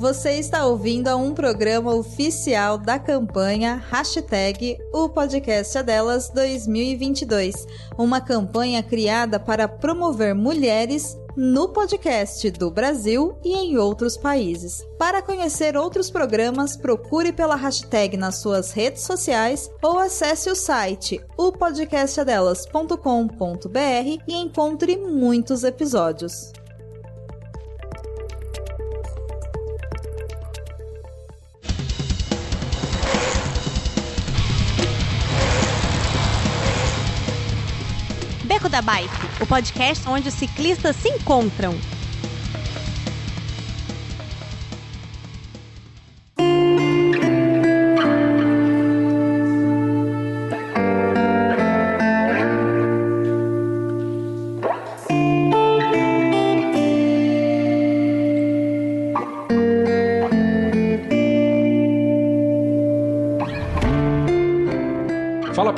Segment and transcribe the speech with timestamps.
[0.00, 8.20] Você está ouvindo a um programa oficial da campanha Hashtag O Podcast Delas 2022, uma
[8.20, 14.84] campanha criada para promover mulheres no podcast do Brasil e em outros países.
[14.98, 21.20] Para conhecer outros programas, procure pela hashtag nas suas redes sociais ou acesse o site
[21.36, 26.52] opodcastadelas.com.br e encontre muitos episódios.
[38.74, 41.72] Da Bike, o podcast onde os ciclistas se encontram.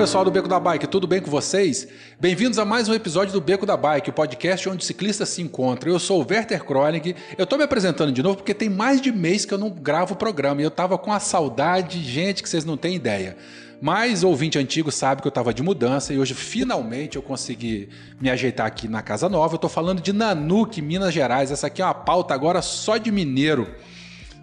[0.07, 1.89] Pessoal do Beco da Bike, tudo bem com vocês?
[2.21, 5.93] Bem-vindos a mais um episódio do Beco da Bike, o podcast onde ciclistas se encontram.
[5.93, 7.17] Eu sou o Werther Kronig.
[7.37, 10.15] Eu tô me apresentando de novo porque tem mais de mês que eu não gravo
[10.15, 13.37] o programa e eu tava com a saudade, gente, que vocês não têm ideia.
[13.83, 17.89] Mas ouvinte antigo sabe que eu estava de mudança e hoje finalmente eu consegui
[18.21, 19.55] me ajeitar aqui na casa nova.
[19.55, 21.51] Eu tô falando de Nanuque, Minas Gerais.
[21.51, 23.75] Essa aqui é uma pauta agora só de mineiro.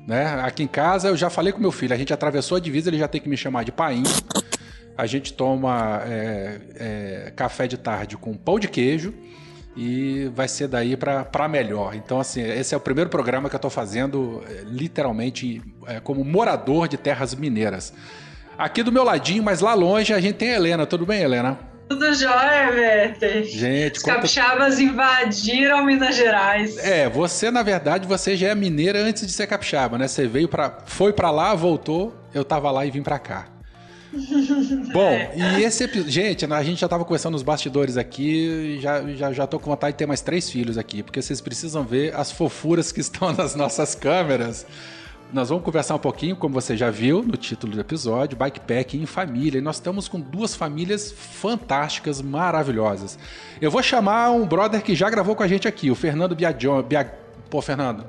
[0.05, 0.25] Né?
[0.43, 2.97] Aqui em casa eu já falei com meu filho, a gente atravessou a divisa, ele
[2.97, 4.03] já tem que me chamar de painho.
[4.97, 9.13] A gente toma é, é, café de tarde com pão de queijo
[9.75, 11.95] e vai ser daí para melhor.
[11.95, 16.23] Então, assim, esse é o primeiro programa que eu estou fazendo é, literalmente é, como
[16.23, 17.93] morador de terras mineiras.
[18.57, 20.85] Aqui do meu ladinho, mas lá longe, a gente tem a Helena.
[20.85, 21.57] Tudo bem, Helena?
[21.89, 23.43] Tudo jóia, Werther.
[23.45, 26.77] Gente, Os capixabas invadiram Minas Gerais.
[26.77, 30.07] É, você, na verdade, você já é mineira antes de ser capixaba, né?
[30.07, 33.52] Você veio para, foi para lá, voltou, eu tava lá e vim para cá.
[34.93, 36.11] Bom, e esse episódio.
[36.11, 39.93] Gente, a gente já tava conversando nos bastidores aqui, já, já, já tô com vontade
[39.93, 43.55] de ter mais três filhos aqui, porque vocês precisam ver as fofuras que estão nas
[43.55, 44.65] nossas câmeras.
[45.31, 49.05] Nós vamos conversar um pouquinho, como você já viu no título do episódio, bikepacking em
[49.07, 49.57] família.
[49.57, 53.17] E nós estamos com duas famílias fantásticas, maravilhosas.
[53.59, 56.83] Eu vou chamar um brother que já gravou com a gente aqui, o Fernando Biagion.
[56.83, 57.11] Bia...
[57.49, 58.05] Pô, Fernando,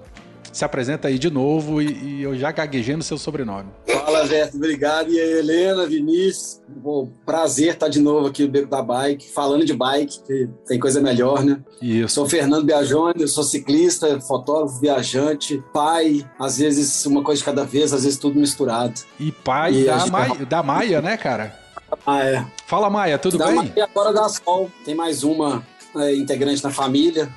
[0.55, 3.69] se apresenta aí de novo e, e eu já gaguejei no seu sobrenome.
[3.87, 5.11] Fala, Verto, obrigado.
[5.11, 9.65] E aí, Helena, Vinícius, Bom, prazer estar de novo aqui no Beco da Bike, falando
[9.65, 11.61] de bike, que tem coisa melhor, né?
[11.81, 12.15] Isso.
[12.15, 17.65] Sou Fernando Biagione, eu sou ciclista, fotógrafo, viajante, pai, às vezes uma coisa de cada
[17.65, 18.95] vez, às vezes tudo misturado.
[19.19, 21.59] E pai E da, gente- Maia, da Maia, né, cara?
[22.07, 22.45] Ah, é.
[22.67, 23.73] Fala, Maia, tudo Dá bem?
[23.77, 25.63] E agora dá sol, tem mais uma
[25.97, 27.29] é, integrante na família,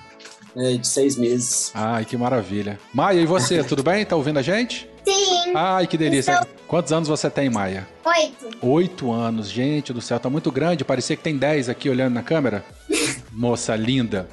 [0.57, 1.71] é, de seis meses.
[1.73, 2.79] Ai, que maravilha.
[2.93, 4.05] Maia, e você, tudo bem?
[4.05, 4.89] Tá ouvindo a gente?
[5.05, 6.45] Sim, Ai, que delícia.
[6.67, 7.87] Quantos anos você tem, Maia?
[8.03, 8.57] oito.
[8.61, 10.83] Oito anos, gente do céu, tá muito grande.
[10.83, 12.65] Parecia que tem dez aqui olhando na câmera.
[13.31, 14.27] Moça linda.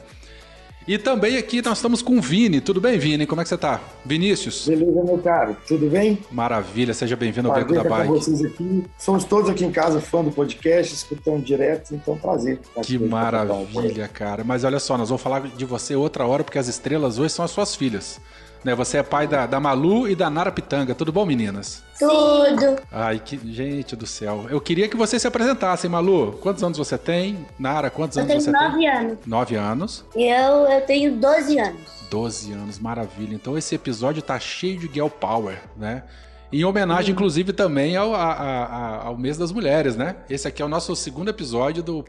[0.87, 2.61] E também aqui nós estamos com o Vini.
[2.61, 3.27] Tudo bem, Vini?
[3.27, 3.81] Como é que você tá?
[4.05, 4.69] Vinícius?
[4.69, 5.56] Beleza, meu caro?
[5.67, 6.19] Tudo bem?
[6.31, 8.09] Maravilha, seja bem-vindo ao Beco da estar com Bike.
[8.12, 8.84] vocês aqui.
[8.99, 12.61] Somos todos aqui em casa fã do podcast, escutando direto, então prazer.
[12.83, 14.44] Que maravilha, cara.
[14.44, 17.47] Mas olha só, nós vamos falar de você outra hora, porque as estrelas hoje são
[17.47, 18.21] as suas filhas.
[18.64, 18.75] Né?
[18.75, 20.94] Você é pai da, da Malu e da Nara Pitanga.
[20.94, 21.82] Tudo bom, meninas?
[21.98, 22.76] Tudo.
[22.91, 24.47] Ai, que gente do céu.
[24.48, 26.32] Eu queria que vocês se apresentassem, Malu.
[26.41, 27.47] Quantos anos você tem?
[27.58, 28.60] Nara, quantos Eu anos você tem?
[28.60, 29.19] nove anos.
[29.26, 30.04] Nove anos.
[30.16, 31.80] E eu, eu tenho 12 anos.
[32.10, 33.34] 12 anos, maravilha.
[33.34, 36.04] Então esse episódio tá cheio de girl power, né?
[36.52, 40.14] Em homenagem, inclusive, também ao, a- a- ao mês das mulheres, né?
[40.31, 42.04] Esse aqui é o nosso segundo episódio do,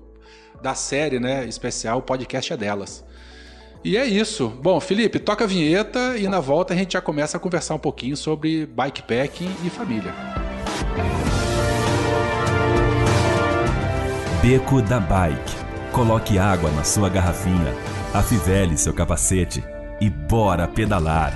[0.62, 1.46] da série, né?
[1.46, 3.04] Especial, o podcast é delas.
[3.84, 4.50] E é isso.
[4.62, 7.80] Bom, Felipe, toca a vinheta e na volta a gente já começa a conversar um
[7.80, 10.14] pouquinho sobre bikepacking e família.
[14.42, 15.56] Beco da Bike.
[15.92, 17.74] Coloque água na sua garrafinha,
[18.14, 19.64] afivele seu capacete
[20.02, 21.34] e bora pedalar.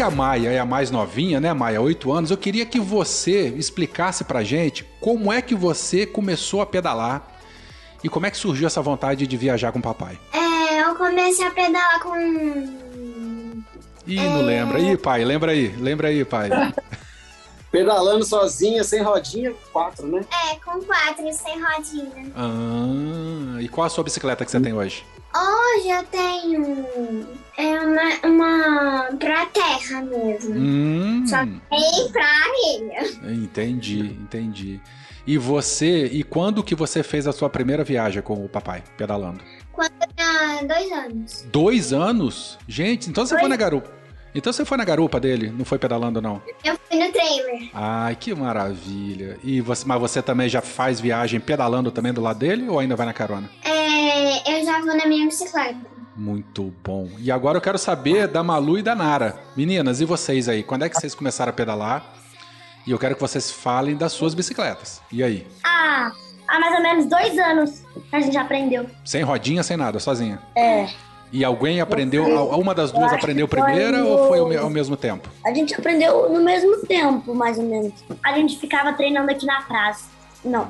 [0.00, 3.48] Que a Maia é a mais novinha, né, Maia, 8 anos, eu queria que você
[3.48, 7.38] explicasse pra gente como é que você começou a pedalar
[8.02, 10.18] e como é que surgiu essa vontade de viajar com o papai.
[10.32, 12.16] É, eu comecei a pedalar com
[14.06, 14.78] Ih, não lembra.
[14.78, 15.68] Ih, pai, lembra aí.
[15.76, 16.48] Lembra aí, pai.
[17.70, 20.24] Pedalando sozinha, sem rodinha, quatro, né?
[20.50, 22.32] É, com quatro, sem rodinha.
[22.34, 25.04] Ah, e qual a sua bicicleta que você tem hoje?
[25.34, 26.86] Hoje eu tenho
[27.60, 30.54] é uma, uma pra terra mesmo.
[30.56, 33.32] Hum, Só tem pra areia.
[33.34, 34.80] entendi, entendi.
[35.26, 39.40] E você, e quando que você fez a sua primeira viagem com o papai, pedalando?
[39.72, 41.46] Quando eu tinha dois anos.
[41.52, 42.58] Dois anos?
[42.66, 43.90] Gente, então você foi na garupa.
[44.34, 46.40] Então você foi na garupa dele, não foi pedalando, não?
[46.64, 47.68] Eu fui no trailer.
[47.74, 49.36] Ai, que maravilha.
[49.42, 52.94] E você, mas você também já faz viagem pedalando também do lado dele ou ainda
[52.94, 53.50] vai na carona?
[53.64, 55.89] É, eu já vou na minha bicicleta.
[56.16, 57.08] Muito bom.
[57.18, 59.38] E agora eu quero saber da Malu e da Nara.
[59.56, 60.62] Meninas, e vocês aí?
[60.62, 62.04] Quando é que vocês começaram a pedalar?
[62.86, 65.00] E eu quero que vocês falem das suas bicicletas.
[65.12, 65.46] E aí?
[65.64, 66.10] Ah,
[66.48, 68.86] há mais ou menos dois anos a gente aprendeu.
[69.04, 70.40] Sem rodinha, sem nada, sozinha?
[70.56, 70.88] É.
[71.32, 72.24] E alguém aprendeu,
[72.58, 75.28] uma das duas aprendeu primeira no- ou foi ao mesmo tempo?
[75.46, 77.92] A gente aprendeu no mesmo tempo, mais ou menos.
[78.24, 80.06] A gente ficava treinando aqui na praça.
[80.44, 80.68] Não,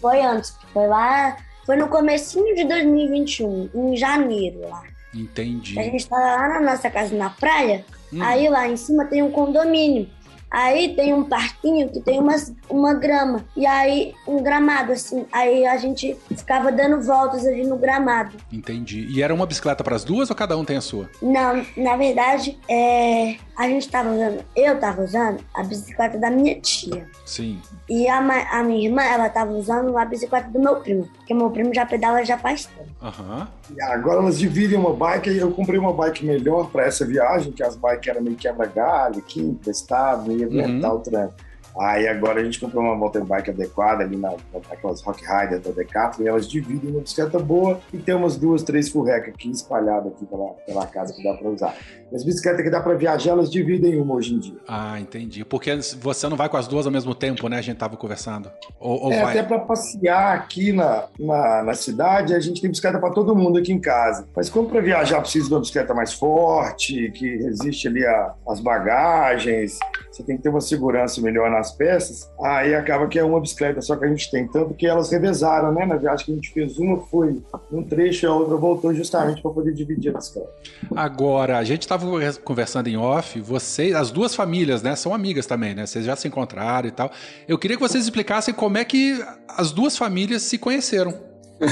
[0.00, 0.56] foi antes.
[0.72, 1.36] Foi lá,
[1.68, 4.82] foi no comecinho de 2021, em janeiro lá.
[5.14, 5.78] Entendi.
[5.78, 8.22] A gente tava lá na nossa casa na praia, Hum.
[8.22, 10.08] aí lá em cima tem um condomínio.
[10.50, 13.44] Aí tem um parquinho que tem umas, uma grama.
[13.54, 15.26] E aí, um gramado, assim.
[15.30, 18.34] Aí a gente ficava dando voltas ali no gramado.
[18.50, 19.06] Entendi.
[19.10, 21.10] E era uma bicicleta para as duas ou cada um tem a sua?
[21.20, 26.60] Não, na verdade, é, a gente tava usando, eu tava usando a bicicleta da minha
[26.60, 27.08] tia.
[27.26, 27.60] Sim.
[27.90, 28.18] E a,
[28.56, 31.08] a minha irmã, ela tava usando a bicicleta do meu primo.
[31.16, 32.88] Porque meu primo já pedala já faz tempo.
[33.02, 33.48] Aham.
[33.76, 37.50] E Agora elas dividem uma bike, e eu comprei uma bike melhor para essa viagem,
[37.50, 41.34] que as bikes eram meio quebra-galho, quinta, estável, ia aguentar o tranco.
[41.78, 44.34] Aí agora a gente comprou uma mountain bike adequada ali na,
[44.68, 48.62] naquelas Rock Rider da Decathlon, e elas dividem uma bicicleta boa e tem umas duas,
[48.62, 51.74] três furrecas aqui espalhadas aqui pela, pela casa que dá para usar.
[52.12, 54.56] As bicicletas que dá para viajar, elas dividem uma hoje em dia.
[54.66, 55.44] Ah, entendi.
[55.44, 57.58] Porque você não vai com as duas ao mesmo tempo, né?
[57.58, 58.50] A gente tava conversando.
[58.80, 59.38] Ou, ou É, vai.
[59.38, 63.58] até para passear aqui na, na, na cidade, a gente tem bicicleta para todo mundo
[63.58, 64.26] aqui em casa.
[64.34, 68.02] Mas como para viajar precisa de uma bicicleta mais forte, que resiste ali
[68.48, 69.78] às bagagens,
[70.18, 73.80] você tem que ter uma segurança melhor nas peças, aí acaba que é uma bicicleta
[73.80, 74.48] só que a gente tem.
[74.48, 75.86] Tanto que elas revezaram, né?
[75.86, 79.40] Na viagem que a gente fez, uma foi num trecho e a outra voltou justamente
[79.40, 80.50] para poder dividir a bicicleta.
[80.94, 82.06] Agora, a gente tava
[82.44, 85.86] conversando em off, vocês, as duas famílias, né, são amigas também, né?
[85.86, 87.10] Vocês já se encontraram e tal.
[87.46, 91.27] Eu queria que vocês explicassem como é que as duas famílias se conheceram.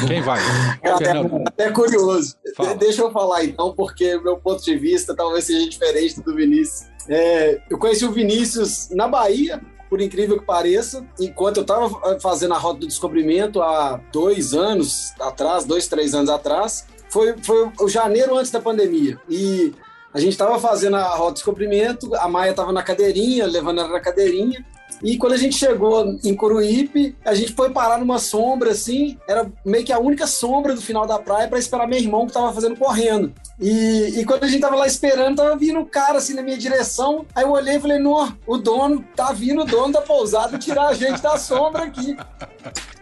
[0.06, 0.41] Quem vai?
[0.83, 1.11] É até,
[1.47, 2.37] até curioso.
[2.56, 2.71] Fala.
[2.75, 6.88] De- Deixa eu falar então, porque meu ponto de vista talvez seja diferente do Vinícius.
[7.09, 12.55] É, eu conheci o Vinícius na Bahia, por incrível que pareça, enquanto eu estava fazendo
[12.55, 16.87] a Rota do Descobrimento há dois anos atrás, dois, três anos atrás.
[17.09, 19.17] Foi, foi o janeiro antes da pandemia.
[19.29, 19.73] E
[20.12, 23.91] a gente estava fazendo a Rota do Descobrimento, a Maia estava na cadeirinha, levando ela
[23.93, 24.65] na cadeirinha.
[25.03, 29.50] E quando a gente chegou em Curuípe, a gente foi parar numa sombra assim, era
[29.65, 32.53] meio que a única sombra do final da praia para esperar meu irmão que tava
[32.53, 33.33] fazendo correndo.
[33.61, 36.59] E, e quando a gente tava lá esperando, tava vindo um cara assim na minha
[36.59, 37.27] direção.
[37.35, 40.88] Aí eu olhei e falei: Não, o dono, tá vindo o dono da pousada tirar
[40.88, 42.17] a gente da sombra aqui.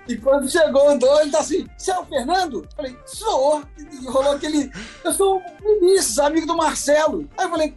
[0.07, 2.63] E quando chegou dono, ele tá assim: Você é o Fernando?
[2.63, 3.63] Eu falei: Sou.
[3.79, 4.71] E rolou aquele.
[5.03, 7.29] Eu sou o Vinícius, amigo do Marcelo.
[7.37, 7.75] Aí eu falei?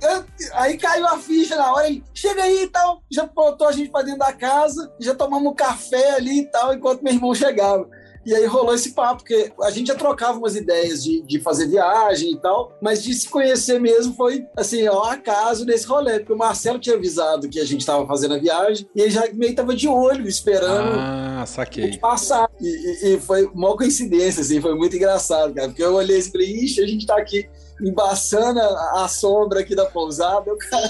[0.54, 1.88] Aí caiu a ficha na hora.
[1.88, 3.02] Ele: Chega aí e tal.
[3.10, 7.02] Já botou a gente pra dentro da casa, já tomamos café ali e tal, enquanto
[7.02, 7.90] meu irmão chegava.
[8.28, 11.66] E aí rolou esse papo, porque a gente já trocava umas ideias de, de fazer
[11.68, 16.34] viagem e tal, mas de se conhecer mesmo foi, assim, ó, acaso nesse rolê, porque
[16.34, 19.56] o Marcelo tinha avisado que a gente estava fazendo a viagem e ele já meio
[19.56, 21.86] tava de olho, esperando Ah, a saquei.
[21.86, 22.50] gente passar.
[22.60, 26.28] E, e- e foi uma coincidência, assim, foi muito engraçado, cara, porque eu olhei assim
[26.28, 27.48] e falei, ixi, a gente tá aqui
[27.82, 30.88] embaçando a, a sombra aqui da pousada, o cara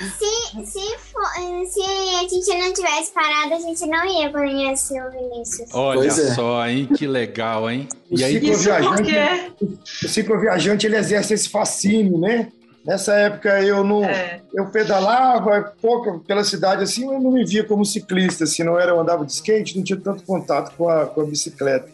[0.00, 1.26] Se, se, for,
[1.66, 5.68] se a gente não tivesse parado, a gente não ia conhecer o Vinícius.
[5.74, 6.10] Olha é.
[6.10, 6.86] só, hein?
[6.86, 7.86] Que legal, hein?
[8.10, 10.06] O E aí, ciclo Isso viajante, porque.
[10.06, 12.50] o cicloviajante ele exerce esse fascínio, né?
[12.82, 17.62] Nessa época eu não, É, eu pedalava pouco pela cidade assim, eu não me via
[17.62, 21.04] como ciclista, assim, não era eu andava de skate, não tinha tanto contato com a,
[21.04, 21.90] com a bicicleta.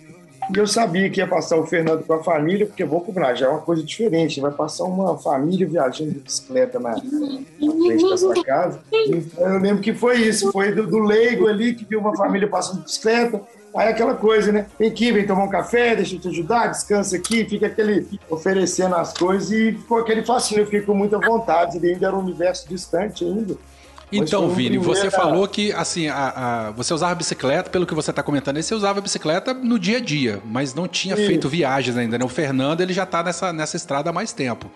[0.54, 3.46] E eu sabia que ia passar o Fernando com a família, porque vou comprar já
[3.46, 8.16] é uma coisa diferente, vai passar uma família viajando de bicicleta na, na frente da
[8.16, 8.80] sua casa.
[8.92, 12.48] Então eu lembro que foi isso, foi do, do leigo ali que viu uma família
[12.48, 13.42] passando de bicicleta.
[13.74, 14.66] Aí aquela coisa, né?
[14.78, 18.94] Vem aqui, vem tomar um café, deixa eu te ajudar, descansa aqui, fica aquele oferecendo
[18.94, 22.66] as coisas e ficou aquele fascínio, eu fiquei com muita vontade, ainda era um universo
[22.68, 23.56] distante ainda.
[24.12, 28.10] Então, um Vini, você falou que assim, a, a- você usava bicicleta, pelo que você
[28.10, 31.26] está comentando aí, você usava bicicleta no dia a dia, mas não tinha Isso.
[31.26, 32.24] feito viagens ainda, né?
[32.24, 34.70] O Fernando ele já está nessa, nessa estrada há mais tempo.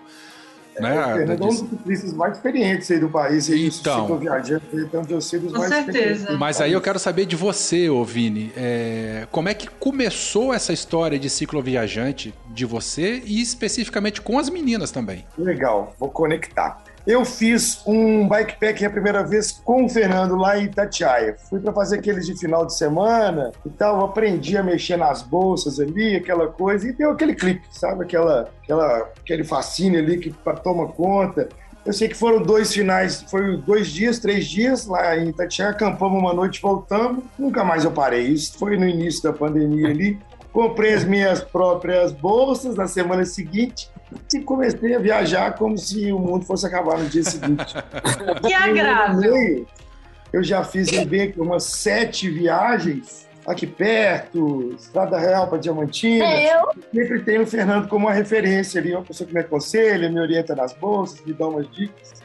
[0.79, 0.99] né?
[0.99, 3.49] O Fernando é um dos ciclistas mais experientes aí do país.
[3.49, 4.17] Aí, Então.
[4.17, 5.99] viajando, então eu sei dos Com mais certeza.
[6.13, 6.37] experientes.
[6.39, 10.73] Mas aí eu quero saber de você, ô Vini, é, como é que começou essa
[10.73, 15.25] história de cicloviajante de você e especificamente com as meninas também?
[15.37, 16.83] Legal, vou conectar.
[17.05, 21.35] Eu fiz um bikepack a primeira vez com o Fernando lá em Itatiaia.
[21.49, 25.79] Fui para fazer aqueles de final de semana e tal, aprendi a mexer nas bolsas
[25.79, 28.03] ali, aquela coisa, e deu aquele clique, sabe?
[28.03, 30.31] Aquela, aquela, aquele fascínio ali que
[30.63, 31.49] toma conta.
[31.83, 36.19] Eu sei que foram dois finais, foi dois dias, três dias lá em Itatiaia, acampamos
[36.19, 38.27] uma noite, voltamos, nunca mais eu parei.
[38.27, 40.19] Isso foi no início da pandemia ali.
[40.53, 43.89] Comprei as minhas próprias bolsas na semana seguinte
[44.33, 47.73] e comecei a viajar como se o mundo fosse acabar no dia seguinte.
[48.45, 49.33] Que agradável.
[49.33, 49.67] Meio,
[50.33, 56.25] Eu já fiz em Beco umas sete viagens aqui perto, Estrada Real para Diamantina.
[56.41, 56.69] Eu?
[56.93, 60.55] Sempre tenho o Fernando como uma referência ali, uma pessoa que me aconselha, me orienta
[60.55, 62.20] nas bolsas, me dá umas dicas.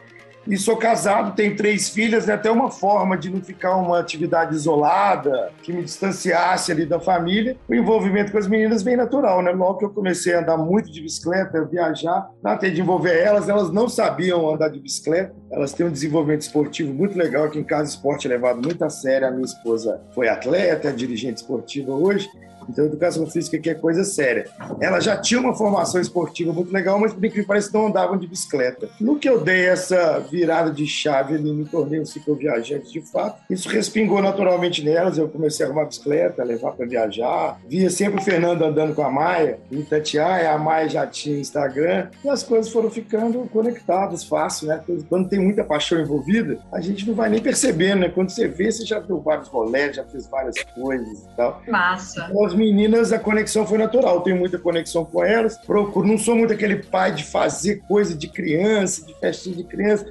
[0.48, 2.34] E sou casado, tenho três filhas, né?
[2.34, 7.56] até uma forma de não ficar uma atividade isolada, que me distanciasse ali da família.
[7.68, 9.50] O envolvimento com as meninas vem natural, né?
[9.50, 13.72] Logo que eu comecei a andar muito de bicicleta, viajar, tratei de envolver elas, elas
[13.72, 17.90] não sabiam andar de bicicleta, elas têm um desenvolvimento esportivo muito legal, aqui em casa
[17.90, 22.28] esporte é levado muito a sério, a minha esposa foi atleta, é dirigente esportiva hoje,
[22.68, 24.48] então, educação física que é coisa séria.
[24.80, 28.26] Ela já tinha uma formação esportiva muito legal, mas por que pareça, não andavam de
[28.26, 28.88] bicicleta.
[29.00, 33.42] No que eu dei essa virada de chave ali, me tornei um cicloviajante de fato,
[33.50, 35.18] isso respingou naturalmente nelas.
[35.18, 37.58] Eu comecei a arrumar bicicleta, levar para viajar.
[37.68, 42.08] Via sempre o Fernando andando com a Maia, em Itatiaia, a Maia já tinha Instagram,
[42.24, 44.82] e as coisas foram ficando conectadas, fácil, né?
[45.08, 48.08] Quando tem muita paixão envolvida, a gente não vai nem percebendo, né?
[48.08, 51.62] Quando você vê, você já deu vários rolés, já fez várias coisas e tal.
[51.68, 52.30] Massa.
[52.44, 54.20] As meninas, a conexão foi natural.
[54.22, 55.56] Tenho muita conexão com elas.
[55.58, 60.06] Procuro, não sou muito aquele pai de fazer coisa de criança, de festinha de criança.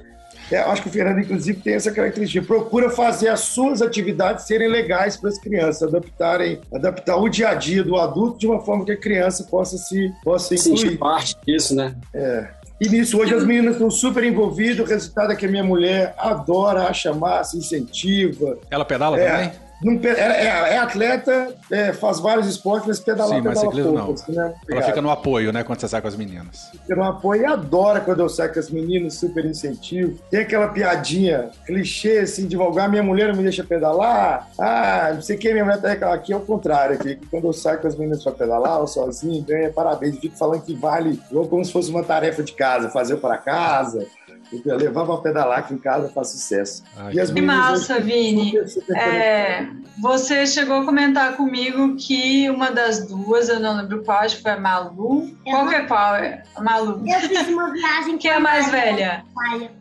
[0.50, 2.46] É, acho que o Fernando, inclusive, tem essa característica.
[2.46, 7.54] Procura fazer as suas atividades serem legais para as crianças, adaptarem, adaptar o dia a
[7.54, 10.78] dia do adulto de uma forma que a criança possa se possa incluir.
[10.78, 11.96] Sentir parte disso, né?
[12.14, 12.46] É.
[12.80, 14.86] E nisso, hoje as meninas estão super envolvidas.
[14.86, 18.58] O resultado é que a minha mulher adora, acha massa, incentiva.
[18.70, 19.30] Ela pedala É.
[19.30, 19.65] também?
[19.82, 23.92] Não é, é- é atleta, é, faz vários esportes, mas pedalar, Sim, mas pedala ciclismo
[23.92, 24.06] pouco.
[24.08, 24.14] não.
[24.14, 24.54] assim, né?
[24.70, 26.70] Ela fica no apoio, né, quando você sai com as meninas.
[26.72, 30.18] Fica no apoio e adora quando eu saio com as meninas, super incentivo.
[30.30, 34.48] Tem aquela piadinha, clichê, assim, de volgar, minha mulher não me deixa pedalar.
[34.58, 36.20] Ah, não sei o que, minha mulher tá reclamando.
[36.20, 37.18] Aqui é o contrário, aqui.
[37.30, 40.14] Quando eu saio com as meninas pra pedalar, ou sozinho, ganha parabéns.
[40.14, 44.06] Eu fico falando que vale como se fosse uma tarefa de casa, fazer para casa.
[44.52, 46.84] Eu levar pra pedalar aqui em casa faz sucesso.
[46.96, 48.52] Ai, e as que massa, hoje Vini.
[48.94, 49.66] É,
[50.00, 54.42] você chegou a comentar comigo que uma das duas, eu não lembro qual, acho que
[54.42, 55.30] foi a Malu.
[55.44, 56.16] Qual que é qual?
[56.16, 57.02] É a Malu.
[57.06, 59.24] Eu fiz uma viagem Quem é a mais velha?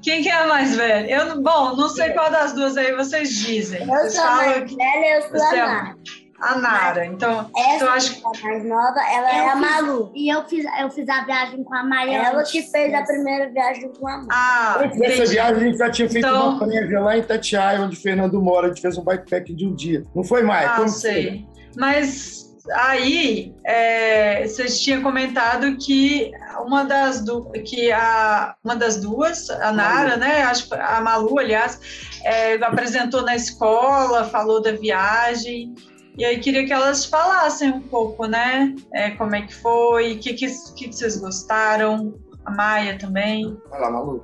[0.02, 1.10] Quem que é a mais velha?
[1.10, 3.82] Eu, bom, não sei qual das duas aí vocês dizem.
[3.82, 5.96] Eu Vocês sou a mais que velha, eu sou a é Nara.
[6.40, 7.06] A Nara.
[7.06, 10.12] Então, Essa então acho que é a mais nova, ela é Eu a fiz- Malu.
[10.14, 12.18] E eu fiz, eu fiz a viagem com a Maia.
[12.18, 14.28] Ela que fez a primeira viagem com a Malu.
[14.32, 15.32] Ah, Antes dessa entendi.
[15.32, 18.42] viagem, a gente já tinha feito Então- uma prévia lá em Itatiaia, onde o Fernando
[18.42, 18.66] mora.
[18.68, 20.04] A gente fez um bikepack de um dia.
[20.16, 20.70] Não foi mais?
[20.70, 21.46] Ah, Como sei.
[21.78, 26.32] Mas aí é, vocês tinham comentado que
[26.66, 30.42] uma das du que a uma das duas, a Nara, né?
[30.44, 31.80] Acho que a Malu, aliás,
[32.24, 35.74] é, apresentou na escola, falou da viagem.
[36.18, 38.74] E aí queria que elas falassem um pouco, né?
[38.94, 42.14] É, como é que foi, o que, que, que vocês gostaram,
[42.46, 43.58] a Maia também.
[43.70, 44.22] Vai lá, Malu.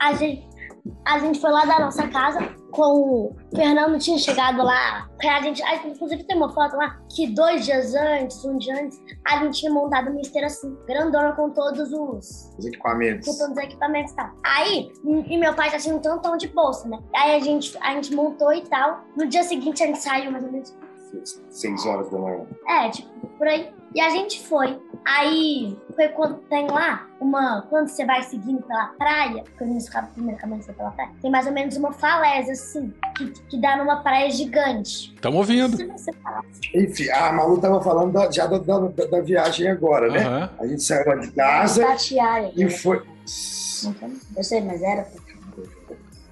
[0.00, 0.48] A gente,
[1.04, 2.40] a gente foi lá da nossa casa
[2.72, 5.08] com o Fernando tinha chegado lá.
[5.20, 8.74] A gente, a gente, inclusive tem uma foto lá que dois dias antes, um dia
[8.82, 13.28] antes, a gente tinha montado uma esteira assim, grandona com todos os Os equipamentos.
[13.28, 14.30] com todos os equipamentos e tal.
[14.42, 16.98] Aí, e meu pai já tinha um tantão de bolsa, né?
[17.14, 19.04] Aí a gente, a gente montou e tal.
[19.16, 20.74] No dia seguinte a gente saiu mais ou menos.
[21.50, 22.44] Seis horas da manhã.
[22.68, 23.70] É, tipo, por aí.
[23.94, 24.80] E a gente foi.
[25.04, 27.62] Aí foi quando tem lá uma.
[27.68, 31.46] Quando você vai seguindo pela praia, quando você acaba primeiro caminho pela praia, tem mais
[31.46, 35.12] ou menos uma falésia, assim, que, que dá numa praia gigante.
[35.14, 35.76] Estamos ouvindo.
[36.22, 36.42] Falar.
[36.74, 40.20] Enfim, a Malu estava falando da- já da, da- da- viagem agora, né?
[40.24, 40.50] Aham.
[40.58, 42.52] A gente saiu lá de casa Tatiaia.
[42.56, 43.02] e foi.
[44.36, 45.06] Eu sei, mas era.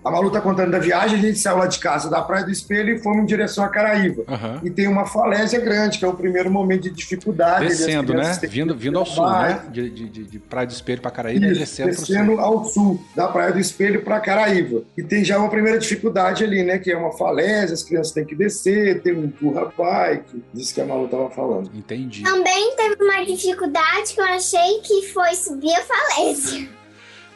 [0.05, 2.51] A Malu tá contando da viagem, a gente saiu lá de casa da Praia do
[2.51, 4.23] Espelho e fomos em direção a Caraíva.
[4.27, 4.61] Aham.
[4.65, 7.67] E tem uma falésia grande, que é o primeiro momento de dificuldade.
[7.67, 8.39] as Descendo, né?
[8.49, 9.63] Vindo, vindo ao sul, né?
[9.71, 12.15] De, de, de, de Praia do Espelho para Caraíba e Isso, descendo para o sul.
[12.15, 14.83] descendo ao sul, da Praia do Espelho para Caraíva.
[14.97, 16.79] E tem já uma primeira dificuldade ali, né?
[16.79, 20.81] Que é uma falésia, as crianças têm que descer, tem um empurra bike, disso que
[20.81, 21.71] a Malu tava falando.
[21.75, 22.23] Entendi.
[22.23, 26.80] Também teve uma dificuldade que eu achei que foi subir a falésia.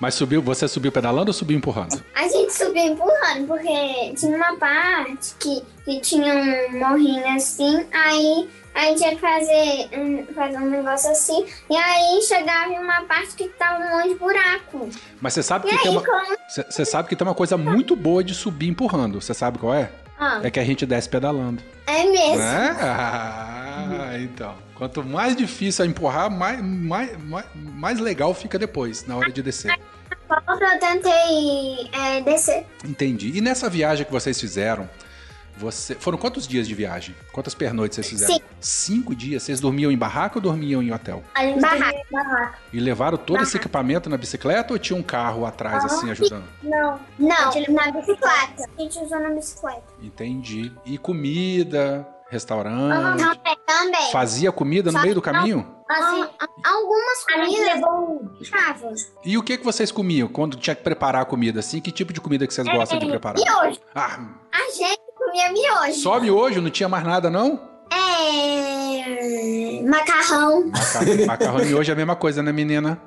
[0.04, 1.98] Mas subiu, você subiu pedalando ou subiu empurrando?
[2.14, 8.46] A gente subiu empurrando, porque tinha uma parte que, que tinha um morrinho assim, aí
[8.74, 13.34] a gente ia fazer um, fazer um negócio assim, e aí chegava em uma parte
[13.34, 14.90] que tava um monte de buraco.
[15.22, 16.04] Mas você sabe que tem aí, uma.
[16.04, 16.36] como.
[16.84, 19.22] Sabe que tem uma coisa muito boa de subir empurrando.
[19.22, 19.90] Você sabe qual é?
[20.20, 21.62] Ah, É que a gente desce pedalando.
[21.86, 22.36] é mesmo.
[22.36, 22.76] Né?
[22.78, 24.54] Ah, então.
[24.74, 29.42] Quanto mais difícil é empurrar, mais, mais, mais, mais legal fica depois, na hora de
[29.42, 29.78] descer.
[30.46, 32.66] Volta, eu tentei é, descer.
[32.84, 33.36] Entendi.
[33.36, 34.88] E nessa viagem que vocês fizeram,
[35.56, 35.94] você...
[35.94, 37.14] foram quantos dias de viagem?
[37.32, 38.34] Quantas pernoites vocês fizeram?
[38.34, 38.48] Cinco.
[38.60, 39.42] Cinco dias.
[39.42, 41.22] Vocês dormiam em barraca ou dormiam em hotel?
[41.60, 41.96] Barraca.
[41.96, 42.58] em barraca.
[42.72, 46.44] E levaram todo esse equipamento na bicicleta ou tinha um carro atrás, assim, ajudando?
[46.62, 46.98] Não.
[47.18, 48.68] Não, na bicicleta.
[48.76, 49.84] A gente usou na bicicleta.
[50.02, 50.72] Entendi.
[50.84, 53.18] E comida, restaurante.
[53.18, 53.56] Também.
[53.66, 54.10] Também.
[54.12, 55.74] Fazia comida no Só meio do caminho?
[55.88, 56.24] Assim,
[56.64, 58.94] Algumas comidas levou estavam.
[59.24, 61.80] E o que, que vocês comiam quando tinha que preparar a comida assim?
[61.80, 63.40] Que tipo de comida que vocês gostam de preparar?
[63.42, 63.80] Miojo.
[63.94, 64.18] Ah,
[64.52, 65.94] A gente comia miojo.
[66.00, 66.60] só miojo?
[66.62, 67.60] Não tinha mais nada, não?
[67.92, 69.82] É.
[69.82, 70.66] Macarrão.
[70.70, 72.98] Maca- Macarrão e miojo é a mesma coisa, né, menina?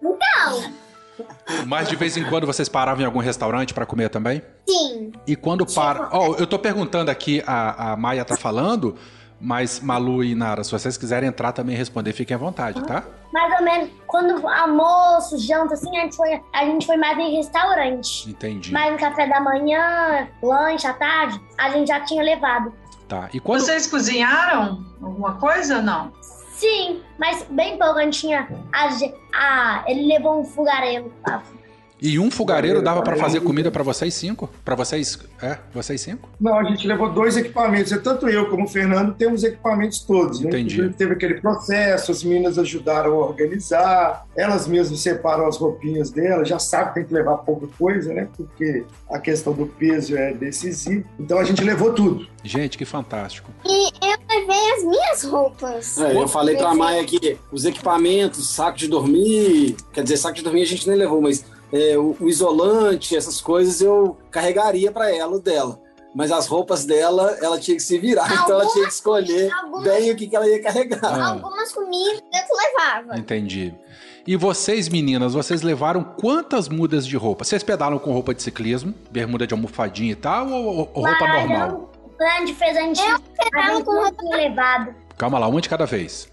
[0.00, 0.71] Então,
[1.66, 4.42] Mas de vez em quando vocês paravam em algum restaurante pra comer também?
[4.68, 5.12] sim.
[5.26, 6.08] E quando para.
[6.12, 8.96] Ó, eu tô perguntando aqui, a, a Maia tá falando,
[9.40, 13.04] mas Malu e Nara, se vocês quiserem entrar também e responder, fiquem à vontade, tá?
[13.32, 17.36] Mais ou menos, quando almoço, janta, assim, a gente foi, a gente foi mais em
[17.36, 18.30] restaurante.
[18.30, 18.72] Entendi.
[18.72, 22.72] Mas no café da manhã, lanche à tarde, a gente já tinha levado.
[23.08, 23.28] Tá.
[23.32, 23.60] E quando.
[23.60, 26.12] Vocês cozinharam alguma coisa ou não?
[26.62, 28.48] Sim, mas bem pouco, a gente tinha...
[28.72, 28.88] A,
[29.34, 31.12] a- ele levou um fogareiro.
[32.02, 34.50] E um fogareiro dava pra fazer comida pra vocês cinco?
[34.64, 35.16] Pra vocês.
[35.40, 35.58] É?
[35.72, 36.28] Vocês cinco?
[36.40, 37.92] Não, a gente levou dois equipamentos.
[37.92, 40.40] É Tanto eu como o Fernando temos equipamentos todos.
[40.40, 40.48] Né?
[40.48, 40.74] Entendi.
[40.74, 46.48] Inclusive, Teve aquele processo, as meninas ajudaram a organizar, elas mesmas separam as roupinhas delas,
[46.48, 48.28] já sabe que tem que levar pouca coisa, né?
[48.36, 51.04] Porque a questão do peso é decisiva.
[51.20, 52.26] Então a gente levou tudo.
[52.42, 53.48] Gente, que fantástico.
[53.64, 55.98] E eu levei as minhas roupas.
[55.98, 60.42] É, eu falei pra Maia que os equipamentos, saco de dormir, quer dizer, saco de
[60.42, 65.14] dormir a gente nem levou, mas é, o, o isolante, essas coisas eu carregaria pra
[65.14, 65.80] ela, o dela.
[66.14, 69.84] Mas as roupas dela, ela tinha que se virar, então ela tinha que escolher algumas-
[69.84, 71.00] bem o que, que ela ia carregar.
[71.02, 71.28] Ah.
[71.32, 73.18] Algumas comidas eu levava.
[73.18, 73.74] Entendi.
[74.26, 77.44] E vocês, meninas, vocês levaram quantas mudas de roupa?
[77.44, 81.26] Vocês pedalam com roupa de ciclismo, bermuda de almofadinha e tal, ou, ou- ou roupa
[81.26, 81.90] Mas normal?
[82.38, 84.94] gente fez, a gente, a pedalo com roupa levado.
[85.18, 86.28] Calma lá, uma de cada vez.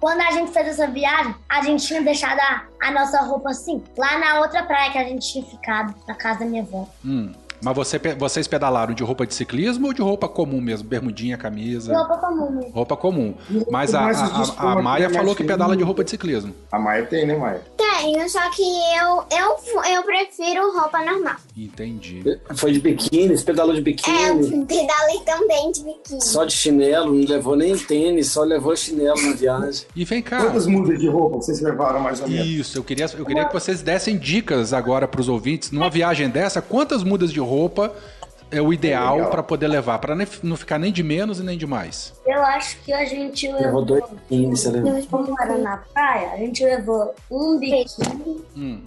[0.00, 3.82] Quando a gente fez essa viagem, a gente tinha deixado a, a nossa roupa assim,
[3.96, 6.86] lá na outra praia que a gente tinha ficado, na casa da minha avó.
[7.04, 7.32] Hum.
[7.62, 10.86] Mas você vocês pedalaram de roupa de ciclismo ou de roupa comum mesmo?
[10.86, 11.96] Bermudinha, camisa?
[11.96, 12.70] Roupa comum mesmo.
[12.72, 13.34] Roupa comum.
[13.70, 16.54] Mas a, a- a- a Maia falou que pedala de roupa de ciclismo.
[16.70, 17.62] A Maia tem, né, Maia?
[18.00, 21.36] Tenho, só que eu, eu, eu prefiro roupa normal.
[21.56, 22.22] Entendi.
[22.56, 26.20] Foi de biquíni, você pedalou de É, biquíni, eu pedalei também de biquíni.
[26.22, 29.86] só de chinelo, não levou nem tênis, só levou chinelo na viagem.
[29.94, 30.40] E vem cá.
[30.42, 32.46] Quantas mudas de roupa vocês levaram mais ou menos?
[32.46, 35.70] Isso, eu queria, eu queria que vocês dessem dicas agora para os ouvintes.
[35.70, 37.94] Numa viagem dessa, quantas mudas de roupa
[38.50, 39.30] é o ideal Legal.
[39.30, 39.98] para poder levar?
[39.98, 42.12] Para não ficar nem de menos e nem de mais.
[42.26, 45.02] Eu acho que a gente Levou levou, dois biquíni, você levou.
[45.10, 48.80] como era na praia, a gente levou um biquíni, Hum.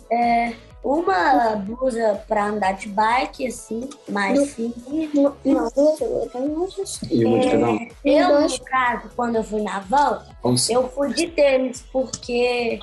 [0.84, 5.10] uma blusa pra andar de bike, assim, mais fininha.
[5.13, 6.67] Não, não, eu tenho
[7.12, 7.78] E uma de pedal.
[8.06, 12.80] Eu, no caso, quando eu fui na volta, Vamos- eu fui de tênis, porque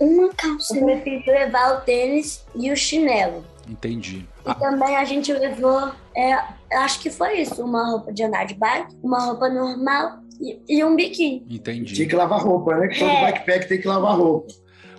[0.00, 0.76] uma calça.
[0.78, 3.44] eu preferi levar o tênis e o chinelo.
[3.68, 4.18] Entendi.
[4.44, 6.38] E Ah, também a gente levou, é,
[6.78, 10.84] acho que foi isso, uma roupa de andar de bike, uma roupa normal e, e
[10.84, 11.44] um biquíni.
[11.50, 11.94] entendi.
[11.94, 12.88] Tinha que lavar roupa, né?
[12.88, 13.20] Que todo É.
[13.22, 14.52] backpack tem que lavar roupa.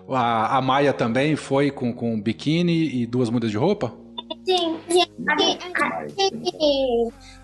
[0.09, 3.93] A, a Maia também foi com, com biquíni e duas mudas de roupa?
[4.45, 4.77] Sim,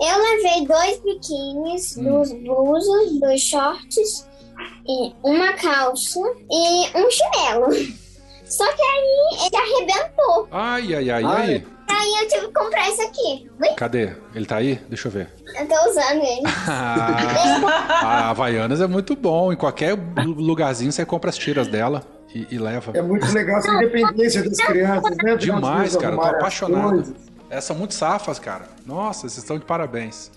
[0.02, 2.04] Eu levei dois biquínis, Hum.
[2.04, 4.28] duas blusas, dois shorts,
[4.88, 6.20] e uma calça
[6.52, 7.68] e um chinelo.
[8.46, 10.48] Só que aí ele arrebentou.
[10.52, 11.54] Ai, ai, ai, Ai.
[11.54, 11.66] ai.
[11.92, 13.50] Aí eu tive que comprar esse aqui.
[13.60, 14.16] Ui, Cadê?
[14.34, 14.76] Ele tá aí?
[14.88, 15.30] Deixa eu ver.
[15.60, 16.44] eu tô usando ele.
[16.68, 19.52] Ah, a Havaianas é muito bom.
[19.52, 22.92] Em qualquer lugarzinho você compra as tiras dela e, e leva.
[22.96, 25.36] É muito legal essa independência das crianças, né?
[25.36, 26.16] Demais, cara.
[26.16, 27.16] Eu tô apaixonado.
[27.50, 28.66] Essas são muito safas, cara.
[28.86, 30.32] Nossa, vocês estão de parabéns.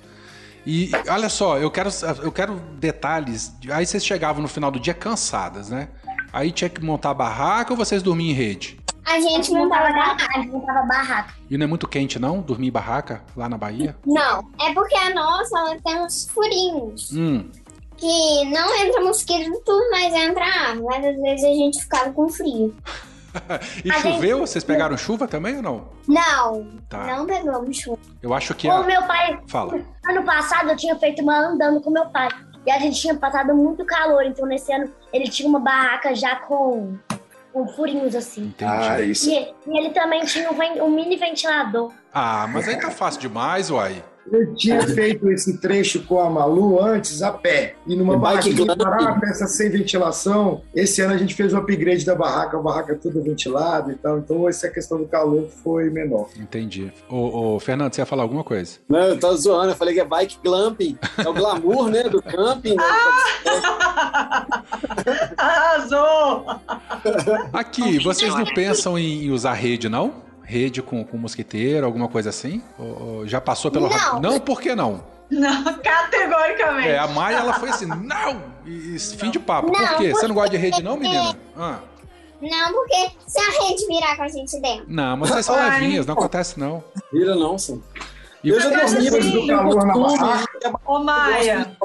[0.65, 1.91] E e olha só, eu quero,
[2.23, 3.53] eu quero detalhes.
[3.71, 5.89] Aí vocês chegavam no final do dia cansadas, né?
[6.33, 8.79] Aí tinha que montar a barraca ou vocês dormiam em rede?
[9.05, 10.27] A gente montava barraca.
[10.35, 11.35] a gente montava barraca.
[11.51, 12.41] E não é muito quente, não?
[12.41, 13.97] Dormir em barraca lá na Bahia?
[14.07, 17.11] Não, é porque a nossa ela tem uns furinhos.
[17.13, 17.49] Hum,
[17.97, 20.77] Que não entra mosquito, mas entra ar.
[20.77, 22.75] Mas às vezes a gente ficava com frio.
[23.85, 24.39] e A choveu?
[24.39, 25.89] gente- Vocês pegaram chuva também ou não?
[26.07, 27.07] Não, Tá.
[27.07, 27.99] não pegamos chuva.
[28.23, 28.83] Eu acho que O a...
[28.83, 29.81] meu pai, Fala.
[30.09, 32.29] ano passado, eu tinha feito uma andando com meu pai.
[32.67, 36.37] E a gente tinha passado muito calor, então nesse ano ele tinha uma barraca já
[36.37, 36.97] com,
[37.53, 38.45] com furinhos assim.
[38.45, 38.73] Entendi.
[38.73, 39.31] Ah, isso.
[39.31, 41.93] E, e ele também tinha um, um mini ventilador.
[42.13, 44.03] Ah, mas aí tá fácil demais, uai.
[44.31, 47.75] Eu tinha feito esse trecho com a Malu antes a pé.
[47.87, 50.63] E numa É parada, peça sem ventilação.
[50.75, 54.19] Esse ano a gente fez o upgrade da barraca, a barraca toda ventilada e tal.
[54.19, 56.29] Então essa questão do calor foi menor.
[56.39, 56.93] Entendi.
[57.09, 58.79] Ô, ô, Fernando, você ia falar alguma coisa?
[58.89, 60.99] Não, eu tô zoando, eu falei que é bike glamping.
[61.19, 62.77] É o glamour, né, do camping.
[62.77, 62.85] Né?
[65.37, 66.47] Arrasou!
[67.53, 70.32] Aqui, vocês não pensam em usar rede, não?
[70.45, 72.63] Rede com, com mosquiteiro, alguma coisa assim?
[72.79, 73.89] Ou- ou já passou pelo...
[73.89, 74.21] Não.
[74.21, 75.05] Não, por que não?
[75.31, 76.89] Não, categoricamente.
[76.89, 78.43] É, a Maia, ela foi assim, não!
[78.67, 79.73] E, e fim de papo.
[79.73, 80.13] Não, por quê?
[80.13, 81.37] Você não gosta de rede não, menina?
[81.57, 81.79] Ah,
[82.41, 84.85] Não, porque se a rede virar com a gente dentro.
[84.89, 86.83] não, mas vocês são levinhas, não acontece não.
[87.13, 87.83] Vira não, sim.
[88.45, 90.73] E Eu já dormi, assim, mas do calor na barraca.
[90.85, 91.77] Ô, Maia,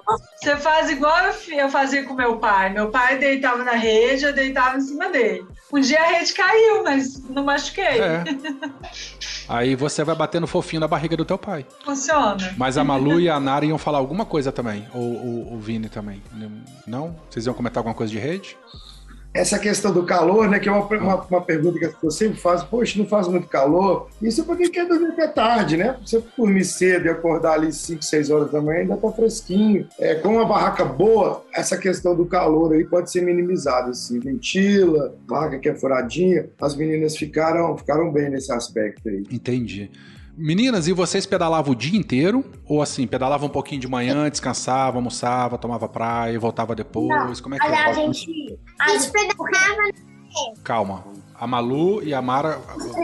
[0.41, 1.15] você faz igual
[1.51, 2.71] eu fazia com meu pai.
[2.71, 5.45] Meu pai deitava na rede, eu deitava em cima dele.
[5.71, 7.83] Um dia a rede caiu, mas não machuquei.
[8.01, 8.23] É.
[9.49, 11.65] Aí você vai batendo fofinho na barriga do teu pai.
[11.85, 12.53] Funciona.
[12.57, 14.85] Mas a Malu e a Nara iam falar alguma coisa também.
[14.93, 16.21] Ou ou- o Vini também.
[16.85, 17.15] Não?
[17.29, 18.57] Vocês iam comentar alguma coisa de rede?
[19.37, 22.39] Essa questão do calor, né, que é uma, uma, uma pergunta que as pessoas sempre
[22.39, 24.09] fazem, poxa, não faz muito calor?
[24.21, 25.95] Isso é para quem quer dormir até tarde, né?
[26.03, 29.87] Você dormir cedo e acordar ali 5, 6 horas da manhã, ainda tá fresquinho.
[29.99, 35.15] É, com uma barraca boa, essa questão do calor aí pode ser minimizada, assim, ventila,
[35.27, 39.23] barraca que é furadinha, as meninas ficaram, ficaram bem nesse aspecto aí.
[39.31, 39.91] Entendi.
[40.37, 42.45] Meninas, e vocês pedalavam o dia inteiro?
[42.63, 47.41] Ou assim, pedalavam um pouquinho de manhã, descansava, almoçava, tomava praia e voltava depois?
[47.41, 47.93] Como é que Mas a era?
[47.93, 48.59] gente.
[48.79, 49.91] A gente pedalava
[50.63, 51.03] Calma.
[51.33, 52.59] A Malu e a Mara.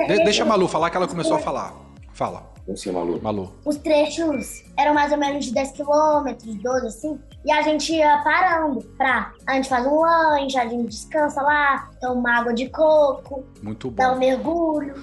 [0.07, 1.73] De- deixa a Malu falar que ela começou a falar.
[2.13, 3.19] Fala, Você, Malu.
[3.23, 3.51] Malu.
[3.65, 7.19] os trechos eram mais ou menos de 10 quilômetros, 12, assim.
[7.43, 9.31] E a gente ia parando pra.
[9.47, 14.11] A gente faz um lanche, a gente descansa lá, toma água de coco, Muito dá
[14.11, 14.19] um bom.
[14.19, 14.93] mergulho.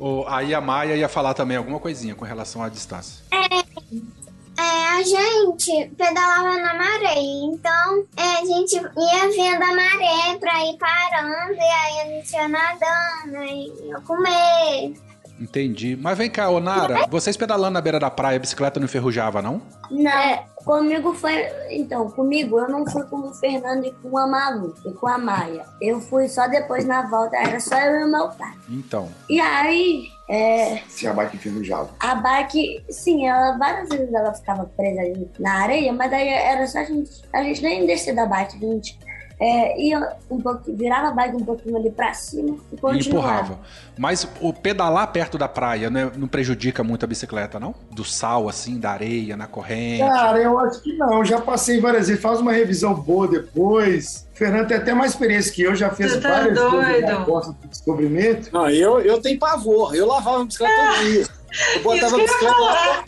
[0.00, 3.22] Ô, aí a Maia ia falar também alguma coisinha com relação à distância.
[3.30, 10.64] É, a gente pedalava na maré, então é, a gente ia vendo a maré pra
[10.64, 15.09] ir parando, e aí a gente ia nadando, e ia comer.
[15.40, 15.96] Entendi.
[15.96, 19.40] Mas vem cá, ô Nara, vocês pedalando na beira da praia, a bicicleta não enferrujava,
[19.40, 19.62] não?
[19.90, 21.46] Não, comigo foi.
[21.70, 25.16] Então, comigo eu não fui com o Fernando e com a Malu e com a
[25.18, 25.64] Maia.
[25.80, 28.52] Eu fui só depois na volta, era só eu e meu pai.
[28.68, 29.08] Então.
[29.28, 31.88] E aí, é, Se a bike enferrujava.
[31.98, 36.66] a bike, sim, ela várias vezes ela ficava presa ali na areia, mas daí era
[36.66, 37.10] só a gente.
[37.32, 38.98] A gente nem descer da bike, a gente
[39.42, 42.98] é, ia um pouquinho, virava a bike um pouquinho ali pra cima e E continuava.
[43.08, 43.58] empurrava.
[43.98, 47.74] Mas o pedalar perto da praia né, não prejudica muito a bicicleta, não?
[47.90, 50.04] Do sal, assim, da areia, na corrente.
[50.04, 51.24] Cara, eu acho que não.
[51.24, 52.22] Já passei várias vezes.
[52.22, 54.28] Faz uma revisão boa depois.
[54.34, 55.74] O Fernando tem até mais experiência que eu.
[55.74, 57.24] Já fez tá várias vezes doido?
[57.24, 58.50] costa do descobrimento.
[58.52, 59.94] Não, eu, eu tenho pavor.
[59.94, 61.26] Eu lavava a bicicleta todo dia.
[61.76, 63.04] Eu botava a bicicleta lá